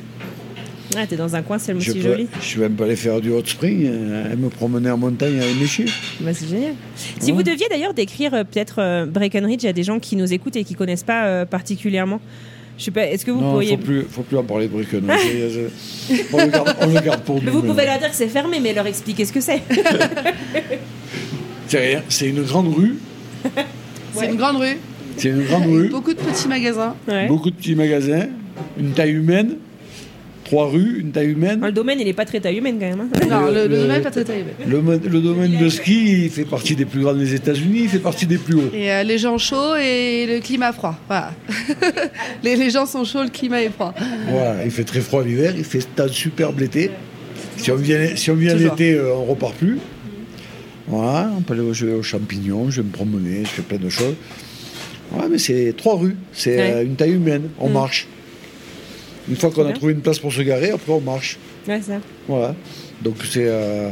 [0.98, 2.28] Ah, t'es dans un coin, c'est le peux- joli.
[2.42, 5.40] je vais un peu aller faire du hot spring, euh, et me promener en montagne
[5.42, 5.86] avec mes chiens.
[6.22, 6.74] Bah, c'est génial.
[6.96, 7.32] Si Ouais.
[7.38, 10.64] vous deviez d'ailleurs décrire euh, peut-être euh, Breckenridge à des gens qui nous écoutent et
[10.64, 12.22] qui connaissent pas euh, particulièrement,
[12.78, 13.78] je sais pas, est-ce que vous non, pourriez.
[13.78, 15.02] faut plus, faut plus en parler de Bricken.
[16.34, 17.42] on, le garde, on le garde pour nous.
[17.44, 19.62] Mais vous pouvez leur dire que c'est fermé, mais leur expliquer ce que c'est.
[21.68, 22.98] C'est rien, c'est une grande rue.
[24.14, 24.78] C'est une grande rue,
[25.18, 25.90] C'est une grande rue.
[25.90, 26.96] beaucoup de petits magasins.
[27.08, 27.28] Ouais.
[27.28, 28.28] Beaucoup de petits magasins,
[28.80, 29.56] une taille humaine,
[30.46, 31.60] trois rues, une taille humaine.
[31.62, 33.02] Le domaine, il est pas très taille humaine quand même.
[33.02, 33.28] hein.
[33.30, 34.46] Non, le, le le- domaine pas très taillé.
[34.66, 37.90] Le, mo- le domaine de ski, il fait partie des plus grands des États-Unis, il
[37.90, 38.70] fait partie des plus hauts.
[38.74, 40.96] Et euh, les gens chauds et le climat froid.
[41.08, 41.34] Voilà.
[42.44, 43.94] les, les gens sont chauds, le climat est froid.
[44.30, 46.92] Voilà, il fait très froid l'hiver, il fait un superbe l'été.
[47.58, 49.80] Si on vient, si on vient l'été, euh, on repart plus.
[50.88, 53.90] Voilà, on peut aller vais aux champignons, je vais me promener, je fais plein de
[53.90, 54.14] choses.
[55.12, 56.16] Ouais, mais c'est trois rues.
[56.34, 56.74] C'est Ouais.
[56.76, 57.50] euh, une taille humaine.
[57.60, 57.74] On Mm.
[57.74, 58.08] marche.
[59.28, 61.38] Une fois qu'on a trouvé une place pour se garer, après on marche.
[61.68, 62.00] Ouais, ça.
[62.28, 62.56] Voilà.
[63.02, 63.90] Donc c'est euh,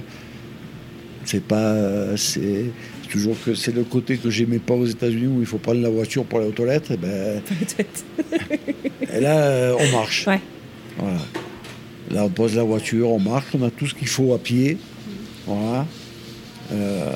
[1.26, 2.66] c'est pas euh, c'est
[3.10, 5.90] toujours que c'est le côté que j'aimais pas aux États-Unis où il faut prendre la
[5.90, 6.92] voiture pour aller aux toilettes.
[6.92, 7.42] Et, ben,
[9.14, 10.28] et là euh, on marche.
[10.28, 10.40] Ouais.
[10.98, 11.20] Voilà.
[12.12, 14.78] Là on pose la voiture, on marche, on a tout ce qu'il faut à pied.
[15.48, 15.86] Voilà.
[16.72, 17.12] Euh,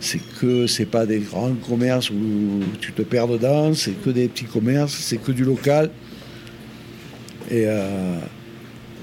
[0.00, 4.28] c'est que c'est pas des grands commerces où tu te perds dedans, c'est que des
[4.28, 5.90] petits commerces, c'est que du local.
[7.50, 8.18] Et, euh,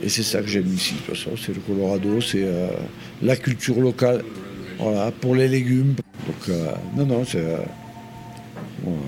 [0.03, 2.67] et c'est ça que j'aime ici, de toute façon, c'est le Colorado, c'est euh,
[3.23, 4.23] la culture locale,
[4.79, 5.95] voilà, pour les légumes.
[6.27, 7.37] Donc, euh, non, non, c'est.
[7.39, 7.57] euh,
[8.83, 8.99] voilà.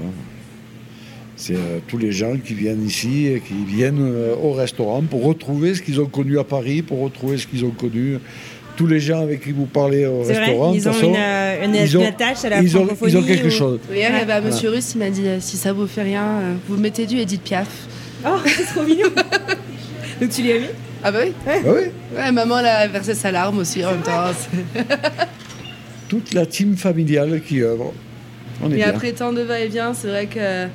[1.39, 5.23] C'est euh, tous les gens qui viennent ici et qui viennent euh, au restaurant pour
[5.23, 8.17] retrouver ce qu'ils ont connu à Paris, pour retrouver ce qu'ils ont connu.
[8.75, 11.09] Tous les gens avec qui vous parlez au vrai, restaurant, de ils toute ont façon,
[11.09, 13.51] une, euh, une, ils ont- une attache à la ils ont, ils ont quelque ou-
[13.51, 13.79] chose.
[13.93, 14.41] Hier, il y avait un Voilà.
[14.55, 17.17] monsieur russe, il m'a dit euh, si ça vous fait rien, euh, vous mettez du
[17.17, 17.67] Edith Piaf.
[18.25, 19.07] Oh, c'est trop mignon.
[20.19, 20.65] Donc tu lui as mis
[21.03, 21.81] Ah bah oui Ah oui,
[22.15, 24.31] Ouais, maman, elle a versé sa larme aussi en même temps.
[26.09, 27.93] toute la team familiale qui œuvre.
[28.61, 28.89] On est Et bien.
[28.89, 30.67] après tant de va-et-vient, c'est vrai que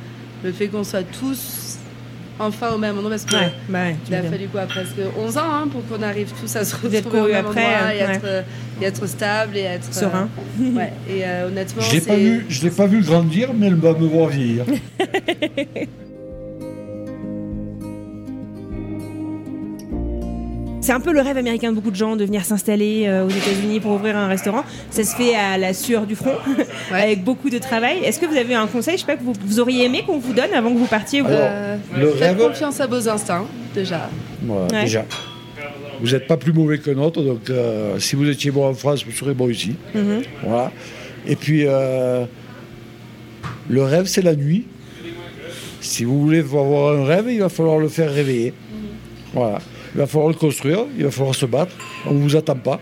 [0.44, 1.78] le fait qu'on soit tous
[2.38, 5.38] enfin au même endroit, parce que Ouais, bah ouais, il a fallu quoi, presque 11
[5.38, 7.98] ans hein, pour qu'on arrive tous à se retrouver au même après, endroit euh, et,
[7.98, 8.42] être, euh,
[8.80, 10.28] et être stable et être euh, Serein.
[10.60, 10.92] ouais.
[11.08, 11.98] Et euh, honnêtement, Je
[12.48, 14.64] je l'ai pas vu grandir, mais elle va me voir vieillir.
[20.82, 23.28] C'est un peu le rêve américain de beaucoup de gens de venir s'installer euh, aux
[23.30, 24.64] États-Unis pour ouvrir un restaurant.
[24.90, 26.34] Ça se fait à la sueur du front,
[26.92, 27.98] avec beaucoup de travail.
[28.04, 30.18] Est-ce que vous avez un conseil, je sais pas, que vous, vous auriez aimé qu'on
[30.18, 34.10] vous donne avant que vous partiez Euh, le faites rêve- confiance à vos instincts, déjà.
[34.42, 34.82] Voilà, Ouais.
[34.84, 35.04] déjà.
[36.00, 39.04] Vous n'êtes pas plus mauvais que nôtre, donc euh, si vous étiez bon en France,
[39.04, 39.76] vous serez bon ici.
[39.94, 40.22] Mhm.
[40.44, 40.72] Voilà.
[41.28, 42.24] Et puis, euh,
[43.70, 44.66] le rêve, c'est la nuit.
[45.80, 48.52] Si vous voulez avoir un rêve, il va falloir le faire réveiller.
[49.32, 49.60] Voilà.
[49.94, 51.72] Il va falloir le construire, il va falloir se battre.
[52.06, 52.80] On ne vous attend pas.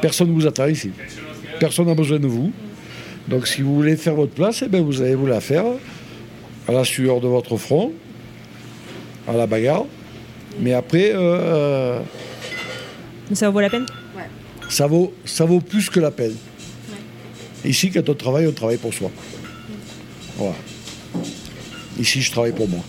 [0.00, 0.90] Personne ne vous attend ici.
[1.60, 2.52] Personne n'a besoin de vous.
[3.28, 5.64] Donc, si vous voulez faire votre place, eh ben, vous allez vous la faire
[6.68, 7.92] à la sueur de votre front,
[9.28, 9.84] à la bagarre.
[10.60, 12.00] Mais après, euh,
[13.32, 13.86] Ça vaut la peine?
[14.68, 16.34] Ça, vaut, ça vaut plus que la peine.
[17.64, 19.10] Ici, quand on travaille, on travaille pour soi.
[20.36, 20.54] Voilà.
[21.98, 22.80] Ici, je travaille pour moi.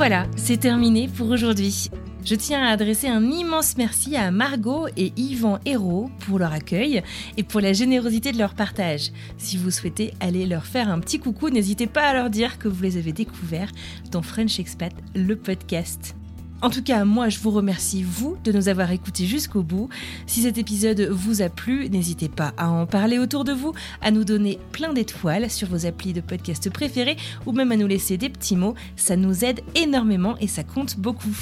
[0.00, 1.90] Voilà, c'est terminé pour aujourd'hui.
[2.24, 7.02] Je tiens à adresser un immense merci à Margot et Yvan Hérault pour leur accueil
[7.36, 9.10] et pour la générosité de leur partage.
[9.36, 12.66] Si vous souhaitez aller leur faire un petit coucou, n'hésitez pas à leur dire que
[12.66, 13.72] vous les avez découverts
[14.10, 16.14] dans French Expat, le podcast.
[16.62, 19.88] En tout cas, moi, je vous remercie, vous, de nous avoir écoutés jusqu'au bout.
[20.26, 24.10] Si cet épisode vous a plu, n'hésitez pas à en parler autour de vous, à
[24.10, 28.18] nous donner plein d'étoiles sur vos applis de podcast préférés ou même à nous laisser
[28.18, 28.74] des petits mots.
[28.96, 31.36] Ça nous aide énormément et ça compte beaucoup.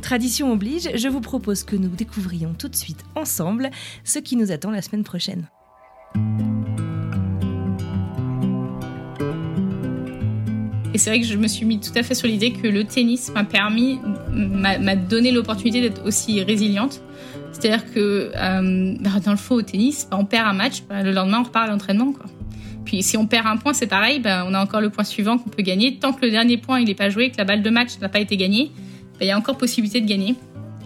[0.00, 3.70] Tradition oblige, je vous propose que nous découvrions tout de suite ensemble
[4.04, 5.48] ce qui nous attend la semaine prochaine.
[10.98, 13.30] C'est vrai que je me suis mis tout à fait sur l'idée que le tennis
[13.32, 13.98] m'a permis,
[14.32, 17.00] m'a donné l'opportunité d'être aussi résiliente.
[17.52, 21.02] C'est-à-dire que euh, bah, dans le fond au tennis, bah, on perd un match, bah,
[21.02, 22.12] le lendemain on repart à l'entraînement.
[22.84, 25.50] Puis si on perd un point, c'est pareil, on a encore le point suivant qu'on
[25.50, 25.98] peut gagner.
[25.98, 28.20] Tant que le dernier point n'est pas joué, que la balle de match n'a pas
[28.20, 28.70] été gagnée,
[29.20, 30.36] il y a encore possibilité de gagner.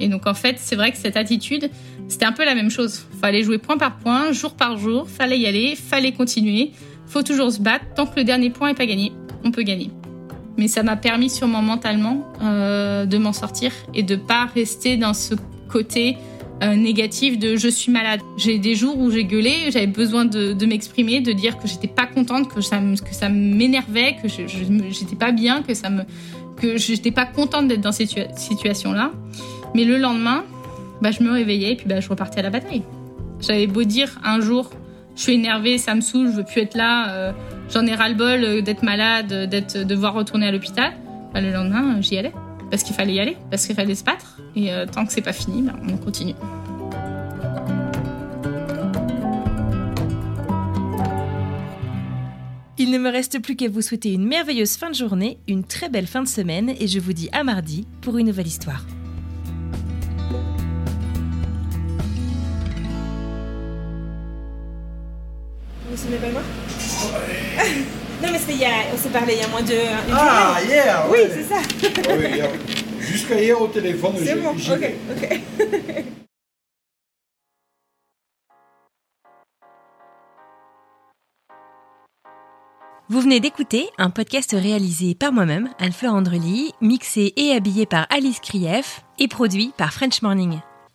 [0.00, 1.70] Et donc en fait, c'est vrai que cette attitude,
[2.08, 3.06] c'était un peu la même chose.
[3.20, 6.72] Fallait jouer point par point, jour par jour, fallait y aller, fallait continuer.
[7.06, 7.84] Faut toujours se battre.
[7.94, 9.12] Tant que le dernier point n'est pas gagné,
[9.44, 9.90] on peut gagner.
[10.58, 15.14] Mais ça m'a permis sûrement mentalement euh, de m'en sortir et de pas rester dans
[15.14, 15.34] ce
[15.68, 16.16] côté
[16.62, 18.20] euh, négatif de je suis malade.
[18.36, 22.06] J'ai des jours où j'ai gueulé, j'avais besoin de, m'exprimer, de dire que j'étais pas
[22.06, 26.02] contente, que ça, que ça m'énervait, que j'étais pas bien, que ça me,
[26.56, 29.10] que j'étais pas contente d'être dans cette situa- situation-là.
[29.74, 30.44] Mais le lendemain,
[31.00, 32.82] bah, je me réveillais et puis bah, je repartais à la bataille.
[33.40, 34.70] J'avais beau dire un jour,
[35.16, 37.32] je suis énervée, ça me saoule, je veux plus être là, euh,
[37.72, 40.92] j'en ai ras-le-bol euh, d'être malade, euh, d'être, de devoir retourner à l'hôpital.
[41.32, 42.32] Bah, le lendemain, euh, j'y allais.
[42.70, 44.38] Parce qu'il fallait y aller, parce qu'il fallait se battre.
[44.56, 46.34] Et euh, tant que c'est pas fini, bah, on continue.
[52.78, 55.88] Il ne me reste plus qu'à vous souhaiter une merveilleuse fin de journée, une très
[55.88, 58.84] belle fin de semaine et je vous dis à mardi pour une nouvelle histoire.
[65.90, 66.42] Vous ne pas moi?
[68.22, 69.74] Non, mais c'était il y a- on s'est parlé il y a moins de.
[70.12, 71.30] Ah, hier Oui, ouais.
[71.34, 71.60] c'est ça.
[72.16, 72.48] Oui, hier.
[73.00, 75.40] Jusqu'à hier au téléphone, C'est bon, ok, ok.
[83.08, 88.40] Vous venez d'écouter un podcast réalisé par moi-même, Anne-Fleur Andrely, mixé et habillé par Alice
[88.40, 90.60] Krief et produit par French Morning.